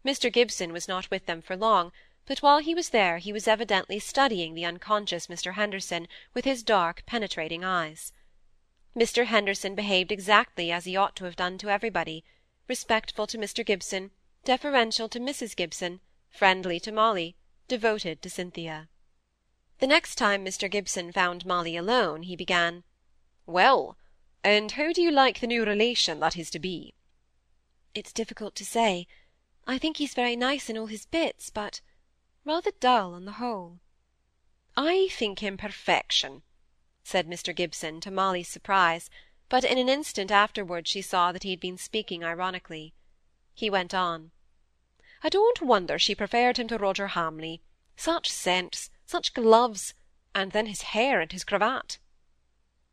Mr. 0.05 0.33
Gibson 0.33 0.73
was 0.73 0.87
not 0.87 1.11
with 1.11 1.27
them 1.27 1.43
for 1.43 1.57
long, 1.57 1.93
but 2.27 2.43
while 2.43 2.59
he 2.59 2.75
was 2.75 2.91
there 2.91 3.19
he 3.19 3.33
was 3.33 3.47
evidently 3.47 3.99
studying 3.99 4.55
the 4.55 4.65
unconscious 4.65 5.29
Mr. 5.29 5.55
Henderson 5.55 6.09
with 6.35 6.45
his 6.45 6.63
dark 6.63 7.03
penetrating 7.07 7.65
eyes. 7.65 8.13
Mr. 8.97 9.27
Henderson 9.27 9.75
behaved 9.75 10.11
exactly 10.11 10.73
as 10.73 10.85
he 10.85 10.97
ought 10.97 11.15
to 11.15 11.25
have 11.25 11.37
done 11.37 11.57
to 11.59 11.71
everybody, 11.71 12.25
respectful 12.67 13.27
to 13.27 13.39
Mr. 13.39 13.65
Gibson, 13.65 14.11
deferential 14.45 15.09
to 15.09 15.21
Mrs. 15.21 15.55
Gibson, 15.55 16.01
friendly 16.31 16.81
to 16.81 16.91
Molly, 16.91 17.37
devoted 17.69 18.23
to 18.23 18.31
Cynthia. 18.31 18.89
The 19.79 19.87
next 19.87 20.17
time 20.17 20.45
Mr. 20.45 20.71
Gibson 20.71 21.13
found 21.13 21.45
Molly 21.45 21.77
alone, 21.77 22.23
he 22.23 22.35
began, 22.35 22.85
"Well, 23.45 23.99
and 24.43 24.73
how 24.73 24.93
do 24.93 25.03
you 25.03 25.11
like 25.11 25.41
the 25.41 25.47
new 25.47 25.65
relation 25.65 26.21
that 26.21 26.37
is 26.37 26.51
to 26.51 26.59
be?" 26.59 26.95
It's 27.95 28.13
difficult 28.13 28.55
to 28.57 28.65
say. 28.65 29.07
I 29.67 29.79
think 29.79 29.99
he's 29.99 30.15
very 30.15 30.37
nice 30.37 30.71
in 30.71 30.79
all 30.79 30.87
his 30.87 31.07
bits, 31.07 31.51
but 31.51 31.81
rather 32.47 32.71
dull 32.79 33.13
on 33.13 33.25
the 33.25 33.33
whole. 33.33 33.81
I 34.77 35.09
think 35.11 35.41
him 35.41 35.57
perfection, 35.57 36.43
said 37.03 37.27
Mr. 37.27 37.55
Gibson, 37.55 38.01
to 38.01 38.11
Molly's 38.11 38.49
surprise, 38.49 39.11
but 39.49 39.65
in 39.65 39.79
an 39.79 39.89
instant 39.89 40.31
afterwards 40.31 40.89
she 40.89 41.03
saw 41.03 41.33
that 41.33 41.43
he 41.43 41.51
had 41.51 41.61
been 41.61 41.77
speaking 41.77 42.25
ironically. 42.25 42.95
He 43.53 43.69
went 43.69 43.93
on. 43.93 44.31
I 45.25 45.29
don't 45.29 45.61
wonder 45.61 45.99
she 45.99 46.15
preferred 46.15 46.57
him 46.57 46.69
to 46.69 46.79
Roger 46.79 47.09
Hamley. 47.09 47.63
Such 47.97 48.31
sense, 48.31 48.91
such 49.05 49.35
gloves, 49.35 49.95
and 50.35 50.53
then 50.53 50.67
his 50.67 50.83
hair 50.83 51.21
and 51.21 51.33
his 51.33 51.43
cravat. 51.43 51.99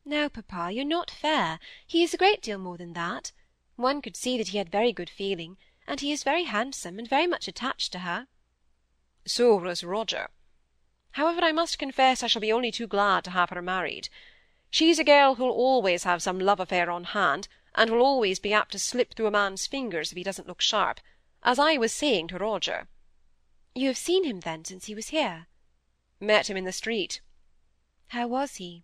Now, 0.03 0.29
papa, 0.29 0.72
you're 0.72 0.86
not 0.86 1.12
fair. 1.12 1.60
He 1.86 2.01
is 2.01 2.13
a 2.13 2.17
great 2.17 2.41
deal 2.41 2.57
more 2.57 2.77
than 2.77 2.93
that. 2.93 3.31
One 3.75 4.01
could 4.01 4.15
see 4.15 4.38
that 4.38 4.50
he 4.50 4.57
had 4.57 4.69
very 4.69 4.93
good 4.93 5.10
feeling, 5.10 5.57
and 5.86 6.00
he 6.00 6.12
is 6.12 6.24
very 6.24 6.45
handsome, 6.45 6.98
and 6.98 7.07
very 7.07 7.27
much 7.27 7.48
attached 7.48 7.91
to 7.91 8.00
her. 8.00 8.27
So 9.25 9.56
was 9.56 9.84
Roger. 9.84 10.30
However, 11.12 11.42
I 11.42 11.51
must 11.51 11.80
confess 11.80 12.24
I 12.24 12.27
shall 12.27 12.42
be 12.42 12.51
only 12.51 12.72
too 12.72 12.88
glad 12.88 13.24
to 13.25 13.32
have 13.32 13.51
her 13.51 13.62
married. 13.62 14.10
She's 14.70 15.00
a 15.00 15.03
girl 15.03 15.36
who'll 15.36 15.51
always 15.51 16.03
have 16.03 16.24
some 16.24 16.39
love 16.39 16.60
affair 16.60 16.89
on 16.89 17.03
hand, 17.03 17.48
and 17.75 17.89
will 17.89 18.01
always 18.01 18.39
be 18.39 18.53
apt 18.53 18.72
to 18.72 18.80
slip 18.80 19.13
through 19.13 19.27
a 19.27 19.32
man's 19.32 19.68
fingers 19.68 20.12
if 20.12 20.18
he 20.18 20.24
doesn't 20.24 20.48
look 20.48 20.62
sharp, 20.62 21.00
as 21.44 21.60
I 21.60 21.77
was 21.77 21.94
saying 21.94 22.30
to 22.30 22.38
Roger. 22.38 22.88
You 23.75 23.88
have 23.88 23.98
seen 23.98 24.24
him, 24.24 24.42
then, 24.42 24.65
since 24.65 24.86
he 24.86 24.96
was 24.96 25.10
here? 25.10 25.48
Met 26.20 26.50
him 26.50 26.58
in 26.58 26.65
the 26.65 26.72
street. 26.72 27.22
How 28.08 28.27
was 28.27 28.56
he? 28.56 28.84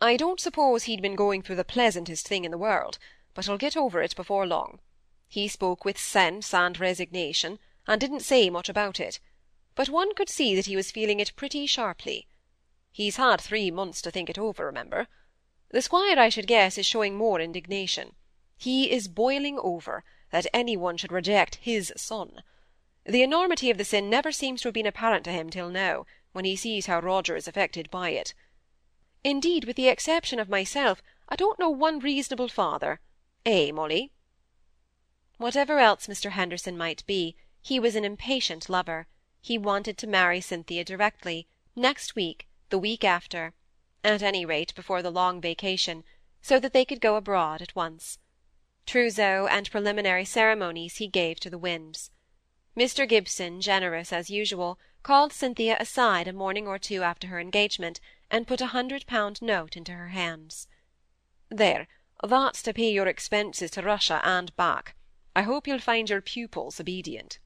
I 0.00 0.16
don't 0.16 0.40
suppose 0.40 0.84
he'd 0.84 1.02
been 1.02 1.14
going 1.14 1.42
through 1.42 1.56
the 1.56 1.64
pleasantest 1.64 2.26
thing 2.26 2.44
in 2.44 2.50
the 2.50 2.58
world, 2.58 2.98
but 3.34 3.46
he'll 3.46 3.58
get 3.58 3.76
over 3.76 4.02
it 4.02 4.16
before 4.16 4.46
long. 4.46 4.80
He 5.28 5.48
spoke 5.48 5.84
with 5.84 5.98
sense 5.98 6.52
and 6.52 6.78
resignation, 6.78 7.58
and 7.86 8.00
didn't 8.00 8.20
say 8.20 8.50
much 8.50 8.68
about 8.68 8.98
it, 8.98 9.20
but 9.74 9.88
one 9.88 10.14
could 10.14 10.28
see 10.28 10.54
that 10.54 10.66
he 10.66 10.76
was 10.76 10.90
feeling 10.90 11.20
it 11.20 11.36
pretty 11.36 11.66
sharply. 11.66 12.26
He's 12.90 13.16
had 13.16 13.40
three 13.40 13.70
months 13.70 14.02
to 14.02 14.10
think 14.10 14.28
it 14.28 14.38
over, 14.38 14.66
remember. 14.66 15.08
The 15.70 15.80
squire, 15.80 16.18
I 16.18 16.28
should 16.28 16.46
guess, 16.46 16.76
is 16.76 16.84
showing 16.84 17.16
more 17.16 17.40
indignation. 17.40 18.14
He 18.58 18.90
is 18.90 19.08
boiling 19.08 19.58
over 19.58 20.04
that 20.30 20.46
any 20.52 20.76
one 20.76 20.96
should 20.96 21.12
reject 21.12 21.56
his 21.56 21.92
son. 21.96 22.42
The 23.04 23.22
enormity 23.22 23.70
of 23.70 23.78
the 23.78 23.84
sin 23.84 24.10
never 24.10 24.30
seems 24.30 24.60
to 24.62 24.68
have 24.68 24.74
been 24.74 24.86
apparent 24.86 25.24
to 25.24 25.32
him 25.32 25.50
till 25.50 25.70
now, 25.70 26.06
when 26.32 26.44
he 26.44 26.54
sees 26.54 26.86
how 26.86 27.00
Roger 27.00 27.34
is 27.34 27.48
affected 27.48 27.90
by 27.90 28.10
it. 28.10 28.34
Indeed, 29.24 29.64
with 29.64 29.76
the 29.76 29.88
exception 29.88 30.38
of 30.38 30.48
myself, 30.48 31.02
I 31.28 31.36
don't 31.36 31.58
know 31.58 31.70
one 31.70 31.98
reasonable 31.98 32.48
father. 32.48 33.00
Eh, 33.46 33.72
Molly? 33.72 34.12
Whatever 35.38 35.78
else 35.78 36.06
Mr. 36.06 36.32
Henderson 36.32 36.76
might 36.76 37.04
be, 37.06 37.36
he 37.60 37.80
was 37.80 37.96
an 37.96 38.04
impatient 38.04 38.68
lover. 38.68 39.06
He 39.44 39.58
wanted 39.58 39.98
to 39.98 40.06
marry 40.06 40.40
Cynthia 40.40 40.84
directly, 40.84 41.48
next 41.74 42.14
week, 42.14 42.46
the 42.68 42.78
week 42.78 43.02
after; 43.02 43.54
at 44.04 44.22
any 44.22 44.44
rate, 44.44 44.72
before 44.76 45.02
the 45.02 45.10
long 45.10 45.40
vacation, 45.40 46.04
so 46.40 46.60
that 46.60 46.72
they 46.72 46.84
could 46.84 47.00
go 47.00 47.16
abroad 47.16 47.60
at 47.60 47.74
once. 47.74 48.20
Trousseau 48.86 49.48
and 49.48 49.68
preliminary 49.68 50.24
ceremonies 50.24 50.98
he 50.98 51.08
gave 51.08 51.40
to 51.40 51.50
the 51.50 51.58
winds. 51.58 52.12
Mr. 52.76 53.06
Gibson, 53.08 53.60
generous 53.60 54.12
as 54.12 54.30
usual, 54.30 54.78
called 55.02 55.32
Cynthia 55.32 55.76
aside 55.80 56.28
a 56.28 56.32
morning 56.32 56.68
or 56.68 56.78
two 56.78 57.02
after 57.02 57.26
her 57.26 57.40
engagement, 57.40 58.00
and 58.30 58.46
put 58.46 58.60
a 58.60 58.66
hundred-pound 58.66 59.42
note 59.42 59.76
into 59.76 59.90
her 59.90 60.10
hands. 60.10 60.68
"There, 61.48 61.88
that's 62.22 62.62
to 62.62 62.72
pay 62.72 62.92
your 62.92 63.08
expenses 63.08 63.72
to 63.72 63.82
Russia 63.82 64.20
and 64.22 64.54
back. 64.54 64.94
I 65.34 65.42
hope 65.42 65.66
you'll 65.66 65.80
find 65.80 66.08
your 66.08 66.20
pupils 66.22 66.78
obedient." 66.78 67.40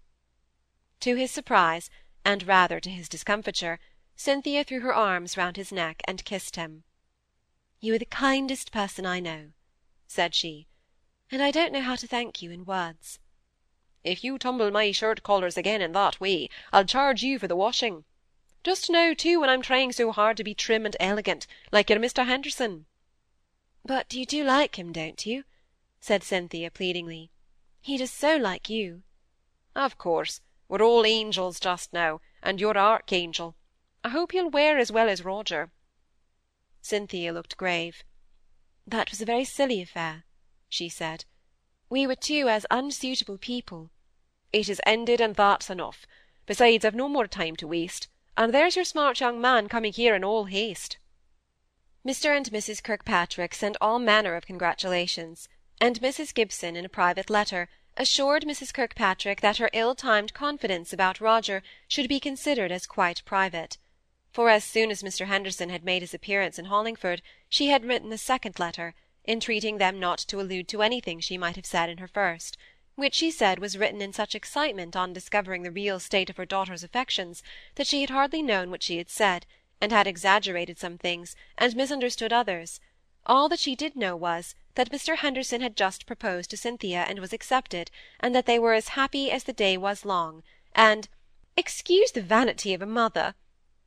To 1.01 1.15
his 1.15 1.31
surprise, 1.31 1.91
and 2.25 2.47
rather 2.47 2.81
to 2.81 2.91
his 2.91 3.09
discomfiture, 3.09 3.79
Cynthia 4.17 4.65
threw 4.65 4.81
her 4.81 4.95
arms 4.95 5.37
round 5.37 5.57
his 5.57 5.71
neck 5.71 6.01
and 6.09 6.25
kissed 6.25 6.57
him. 6.57 6.85
"You 7.81 7.95
are 7.95 7.99
the 7.99 8.07
kindest 8.07 8.73
person 8.73 9.05
I 9.05 9.21
know," 9.21 9.53
said 10.07 10.35
she, 10.35 10.69
"and 11.31 11.43
I 11.43 11.51
don't 11.51 11.73
know 11.73 11.83
how 11.83 11.97
to 11.97 12.07
thank 12.07 12.41
you 12.41 12.51
in 12.51 12.65
words. 12.65 13.19
If 14.03 14.25
you 14.25 14.39
tumble 14.39 14.71
my 14.71 14.91
shirt 14.91 15.23
collars 15.23 15.59
again 15.59 15.83
in 15.83 15.93
that 15.93 16.19
way, 16.19 16.49
I'll 16.73 16.85
charge 16.85 17.23
you 17.23 17.39
for 17.39 17.47
the 17.47 17.57
washing. 17.57 18.05
Just 18.65 18.89
now, 18.89 19.13
too, 19.13 19.39
when 19.39 19.51
I'm 19.51 19.63
trying 19.63 19.93
so 19.93 20.13
hard 20.13 20.37
to 20.39 20.45
be 20.45 20.55
trim 20.55 20.87
and 20.87 20.97
elegant, 20.99 21.47
like 21.71 21.91
your 21.91 21.99
Mr. 22.01 22.27
Henderson." 22.27 22.87
"But 23.85 24.15
you 24.15 24.25
do 24.25 24.45
like 24.45 24.79
him, 24.79 24.93
don't 24.93 25.27
you?" 25.27 25.45
said 26.01 26.25
Cynthia, 26.25 26.71
pleadingly. 26.71 27.31
"He 27.81 27.97
does 27.97 28.11
so 28.11 28.37
like 28.37 28.71
you." 28.71 29.03
"Of 29.75 29.99
course. 29.99 30.41
We're 30.69 30.83
all 30.83 31.07
angels 31.07 31.61
just 31.61 31.93
now, 31.93 32.21
and 32.43 32.61
you're 32.61 32.77
archangel. 32.77 33.57
I 34.03 34.09
hope 34.09 34.33
he'll 34.33 34.51
wear 34.51 34.79
as 34.79 34.91
well 34.91 35.09
as 35.09 35.25
Roger." 35.25 35.71
Cynthia 36.83 37.33
looked 37.33 37.57
grave. 37.57 38.03
"That 38.87 39.11
was 39.11 39.21
a 39.21 39.27
very 39.27 39.45
silly 39.45 39.81
affair," 39.81 40.25
she 40.69 40.89
said. 40.89 41.25
"We 41.89 42.07
were 42.07 42.17
two 42.17 42.49
as 42.49 42.67
unsuitable 42.71 43.39
people. 43.39 43.91
It 44.53 44.69
is 44.69 44.81
ended, 44.85 45.21
and 45.21 45.35
that's 45.37 45.71
enough. 45.71 46.07
Besides, 46.47 46.85
I've 46.85 46.95
no 46.95 47.09
more 47.09 47.27
time 47.27 47.57
to 47.57 47.67
waste, 47.67 48.09
and 48.37 48.53
there's 48.53 48.77
your 48.77 48.85
smart 48.85 49.21
young 49.21 49.41
man 49.41 49.69
coming 49.69 49.93
here 49.93 50.15
in 50.15 50.25
all 50.25 50.45
haste." 50.45 50.99
Mr. 52.05 52.37
and 52.37 52.47
Mrs. 52.51 52.83
Kirkpatrick 52.83 53.55
sent 53.55 53.77
all 53.81 53.99
manner 53.99 54.35
of 54.35 54.47
congratulations, 54.47 55.49
and 55.81 56.01
Mrs. 56.01 56.33
Gibson, 56.35 56.77
in 56.77 56.85
a 56.85 56.89
private 56.89 57.31
letter, 57.31 57.69
assured 57.97 58.45
Mrs. 58.45 58.75
Kirkpatrick 58.75 59.41
that 59.41 59.57
her 59.57 59.71
ill-timed 59.73 60.35
confidence 60.35 60.93
about 60.93 61.21
Roger 61.21 61.63
should 61.89 62.09
be 62.09 62.21
considered 62.21 62.71
as 62.71 62.87
quite 62.87 63.25
private; 63.25 63.79
for 64.33 64.51
as 64.51 64.65
soon 64.65 64.91
as 64.91 65.03
Mr. 65.03 65.27
Henderson 65.27 65.71
had 65.71 65.85
made 65.85 66.03
his 66.03 66.13
appearance 66.13 66.59
in 66.59 66.67
Hollingford, 66.67 67.23
she 67.49 67.69
had 67.69 67.85
written 67.85 68.13
a 68.13 68.19
second 68.19 68.59
letter, 68.59 68.95
entreating 69.27 69.79
them 69.79 69.99
not 69.99 70.19
to 70.19 70.41
allude 70.41 70.69
to 70.69 70.83
anything 70.83 71.21
she 71.21 71.39
might 71.39 71.57
have 71.57 71.65
said 71.67 71.89
in 71.89 71.99
her 71.99 72.09
first 72.09 72.57
which 72.97 73.15
she 73.15 73.31
said 73.31 73.59
was 73.59 73.77
written 73.77 74.01
in 74.01 74.13
such 74.13 74.35
excitement 74.35 74.97
on 74.97 75.13
discovering 75.13 75.63
the 75.63 75.71
real 75.71 76.01
state 76.01 76.31
of 76.31 76.39
her 76.39 76.47
daughter's 76.47 76.83
affections, 76.83 77.43
that 77.75 77.87
she 77.87 78.01
had 78.01 78.09
hardly 78.11 78.43
known 78.43 78.71
what 78.71 78.83
she 78.83 78.97
had 78.97 79.11
said, 79.11 79.45
and 79.83 79.93
had 79.93 80.07
exaggerated 80.07 80.79
some 80.79 80.97
things, 80.97 81.37
and 81.59 81.77
misunderstood 81.77 82.33
others; 82.33 82.81
all 83.27 83.51
that 83.51 83.61
she 83.61 83.77
did 83.77 83.95
know 83.95 84.17
was, 84.17 84.55
that 84.77 84.91
Mr. 84.91 85.17
Henderson 85.17 85.61
had 85.61 85.77
just 85.77 86.07
proposed 86.07 86.51
to 86.51 86.57
Cynthia 86.57 87.05
and 87.09 87.19
was 87.19 87.33
accepted, 87.33 87.91
and 88.21 88.35
that 88.35 88.47
they 88.47 88.59
were 88.59 88.75
as 88.75 88.89
happy 88.89 89.31
as 89.31 89.45
the 89.45 89.53
day 89.53 89.77
was 89.77 90.05
long, 90.05 90.43
and 90.75 91.09
excuse 91.57 92.13
the 92.13 92.23
vanity 92.23 92.73
of 92.73 92.83
a 92.83 92.87
mother 92.87 93.35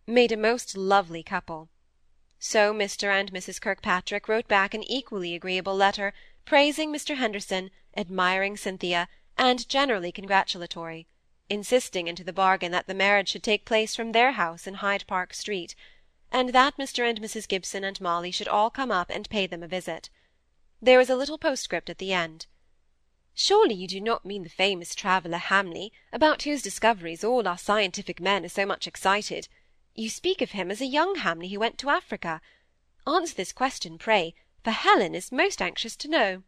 made 0.06 0.32
a 0.32 0.38
most 0.38 0.76
lovely 0.76 1.24
couple. 1.24 1.70
So 2.40 2.74
Mr. 2.74 3.12
and 3.12 3.32
Mrs. 3.32 3.62
Kirkpatrick 3.62 4.28
wrote 4.28 4.48
back 4.48 4.74
an 4.74 4.84
equally 4.84 5.36
agreeable 5.36 5.76
letter, 5.76 6.14
praising 6.46 6.92
Mr. 6.92 7.18
Henderson 7.18 7.70
admiring 7.96 8.58
Cynthia, 8.58 9.08
and 9.38 9.70
generally 9.70 10.12
congratulatory, 10.12 11.06
insisting 11.50 12.08
into 12.08 12.24
the 12.24 12.34
bargain 12.34 12.72
that 12.72 12.88
the 12.88 12.94
marriage 12.94 13.30
should 13.30 13.44
take 13.44 13.66
place 13.66 13.96
from 13.96 14.12
their 14.12 14.32
house 14.32 14.66
in 14.66 14.76
Hyde 14.76 15.06
Park 15.06 15.34
Street, 15.34 15.76
and 16.32 16.50
that 16.50 16.78
Mr. 16.78 17.08
and 17.08 17.22
Mrs. 17.22 17.48
Gibson 17.48 17.84
and 17.84 18.02
Molly 18.02 18.32
should 18.32 18.48
all 18.48 18.70
come 18.70 18.92
up 18.92 19.10
and 19.10 19.30
pay 19.30 19.46
them 19.46 19.62
a 19.62 19.68
visit. 19.68 20.10
There 20.82 20.98
was 20.98 21.10
a 21.10 21.16
little 21.16 21.38
postscript 21.38 21.90
at 21.90 21.98
the 21.98 22.14
end. 22.14 22.48
Surely 23.34 23.76
you 23.76 23.88
do 23.88 24.00
not 24.00 24.26
mean 24.26 24.44
the 24.44 24.50
famous 24.50 24.96
traveller 24.96 25.38
Hamley, 25.38 25.92
about 26.12 26.44
whose 26.44 26.62
discoveries 26.62 27.24
all 27.24 27.48
our 27.48 27.58
scientific 27.58 28.20
men 28.20 28.46
are 28.46 28.50
so 28.50 28.66
much 28.66 28.88
excited. 28.88 29.48
You 29.94 30.10
speak 30.10 30.42
of 30.42 30.52
him 30.52 30.72
as 30.72 30.82
a 30.82 30.86
young 30.86 31.16
Hamley 31.16 31.50
who 31.50 31.60
went 31.60 31.78
to 31.80 31.90
Africa. 31.90 32.42
Answer 33.06 33.36
this 33.36 33.52
question, 33.52 33.98
pray, 33.98 34.34
for 34.64 34.72
Helen 34.72 35.16
is 35.16 35.32
most 35.32 35.62
anxious 35.62 35.96
to 35.98 36.08
know 36.08 36.44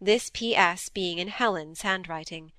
this 0.00 0.30
P.S. 0.34 0.88
being 0.88 1.18
in 1.18 1.28
Helen's 1.28 1.82
handwriting. 1.82 2.52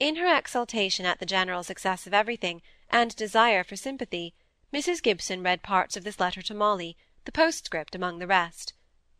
In 0.00 0.16
her 0.16 0.34
exultation 0.34 1.04
at 1.04 1.18
the 1.18 1.26
general 1.26 1.62
success 1.62 2.06
of 2.06 2.14
everything, 2.14 2.62
and 2.88 3.14
desire 3.14 3.62
for 3.62 3.76
sympathy, 3.76 4.34
Mrs. 4.72 5.02
Gibson 5.02 5.42
read 5.42 5.62
parts 5.62 5.96
of 5.96 6.04
this 6.04 6.18
letter 6.18 6.40
to 6.42 6.54
Molly, 6.54 6.96
the 7.26 7.32
postscript 7.32 7.94
among 7.94 8.18
the 8.18 8.26
rest. 8.26 8.72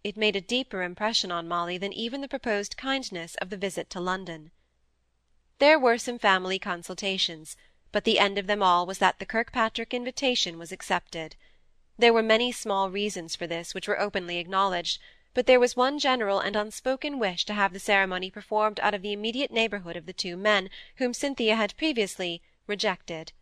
It 0.04 0.16
made 0.16 0.34
a 0.34 0.40
deeper 0.40 0.82
impression 0.82 1.30
on 1.30 1.46
Molly 1.46 1.78
than 1.78 1.92
even 1.92 2.22
the 2.22 2.28
proposed 2.28 2.76
kindness 2.76 3.36
of 3.36 3.50
the 3.50 3.56
visit 3.56 3.88
to 3.90 4.00
London. 4.00 4.50
There 5.58 5.78
were 5.78 5.96
some 5.96 6.18
family 6.18 6.58
consultations, 6.58 7.56
but 7.92 8.02
the 8.02 8.18
end 8.18 8.36
of 8.36 8.48
them 8.48 8.64
all 8.64 8.84
was 8.84 8.98
that 8.98 9.20
the 9.20 9.26
Kirkpatrick 9.26 9.94
invitation 9.94 10.58
was 10.58 10.72
accepted. 10.72 11.36
There 11.96 12.12
were 12.12 12.22
many 12.22 12.50
small 12.50 12.90
reasons 12.90 13.36
for 13.36 13.46
this 13.46 13.74
which 13.74 13.86
were 13.86 14.00
openly 14.00 14.38
acknowledged, 14.38 15.00
but 15.34 15.46
there 15.46 15.60
was 15.60 15.76
one 15.76 16.00
general 16.00 16.40
and 16.40 16.56
unspoken 16.56 17.20
wish 17.20 17.44
to 17.44 17.54
have 17.54 17.72
the 17.72 17.78
ceremony 17.78 18.28
performed 18.28 18.80
out 18.80 18.94
of 18.94 19.02
the 19.02 19.12
immediate 19.12 19.52
neighbourhood 19.52 19.96
of 19.96 20.06
the 20.06 20.12
two 20.12 20.36
men 20.36 20.68
whom 20.96 21.14
Cynthia 21.14 21.54
had 21.54 21.76
previously 21.76 22.42
rejected, 22.66 23.32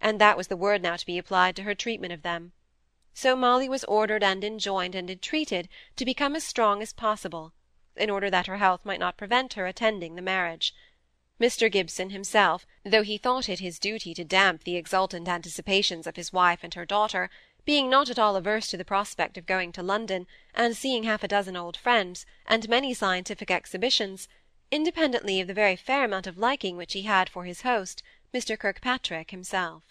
and 0.00 0.20
that 0.20 0.36
was 0.36 0.48
the 0.48 0.56
word 0.56 0.82
now 0.82 0.96
to 0.96 1.06
be 1.06 1.18
applied 1.18 1.54
to 1.54 1.62
her 1.62 1.74
treatment 1.74 2.12
of 2.12 2.22
them. 2.22 2.52
So 3.12 3.34
Molly 3.34 3.68
was 3.68 3.84
ordered 3.84 4.22
and 4.22 4.44
enjoined 4.44 4.94
and 4.94 5.10
entreated 5.10 5.68
to 5.96 6.04
become 6.04 6.36
as 6.36 6.44
strong 6.44 6.80
as 6.80 6.92
possible, 6.92 7.52
in 7.96 8.08
order 8.08 8.30
that 8.30 8.46
her 8.46 8.58
health 8.58 8.84
might 8.84 9.00
not 9.00 9.16
prevent 9.16 9.54
her 9.54 9.66
attending 9.66 10.14
the 10.14 10.22
marriage. 10.22 10.74
Mr. 11.40 11.72
Gibson 11.72 12.10
himself, 12.10 12.66
though 12.84 13.02
he 13.02 13.16
thought 13.18 13.48
it 13.48 13.60
his 13.60 13.78
duty 13.78 14.12
to 14.14 14.24
damp 14.24 14.64
the 14.64 14.76
exultant 14.76 15.26
anticipations 15.26 16.06
of 16.06 16.16
his 16.16 16.32
wife 16.32 16.62
and 16.62 16.74
her 16.74 16.84
daughter, 16.84 17.30
being 17.64 17.90
not 17.90 18.10
at 18.10 18.18
all 18.18 18.36
averse 18.36 18.68
to 18.68 18.76
the 18.76 18.84
prospect 18.84 19.38
of 19.38 19.46
going 19.46 19.72
to 19.72 19.82
London, 19.82 20.26
and 20.54 20.76
seeing 20.76 21.04
half 21.04 21.24
a 21.24 21.28
dozen 21.28 21.56
old 21.56 21.76
friends, 21.76 22.26
and 22.46 22.68
many 22.68 22.92
scientific 22.94 23.50
exhibitions, 23.50 24.28
independently 24.70 25.40
of 25.40 25.46
the 25.46 25.54
very 25.54 25.76
fair 25.76 26.04
amount 26.04 26.26
of 26.26 26.38
liking 26.38 26.76
which 26.76 26.92
he 26.92 27.02
had 27.02 27.28
for 27.28 27.44
his 27.44 27.62
host, 27.62 28.02
Mr. 28.32 28.58
Kirkpatrick 28.58 29.30
himself. 29.30 29.82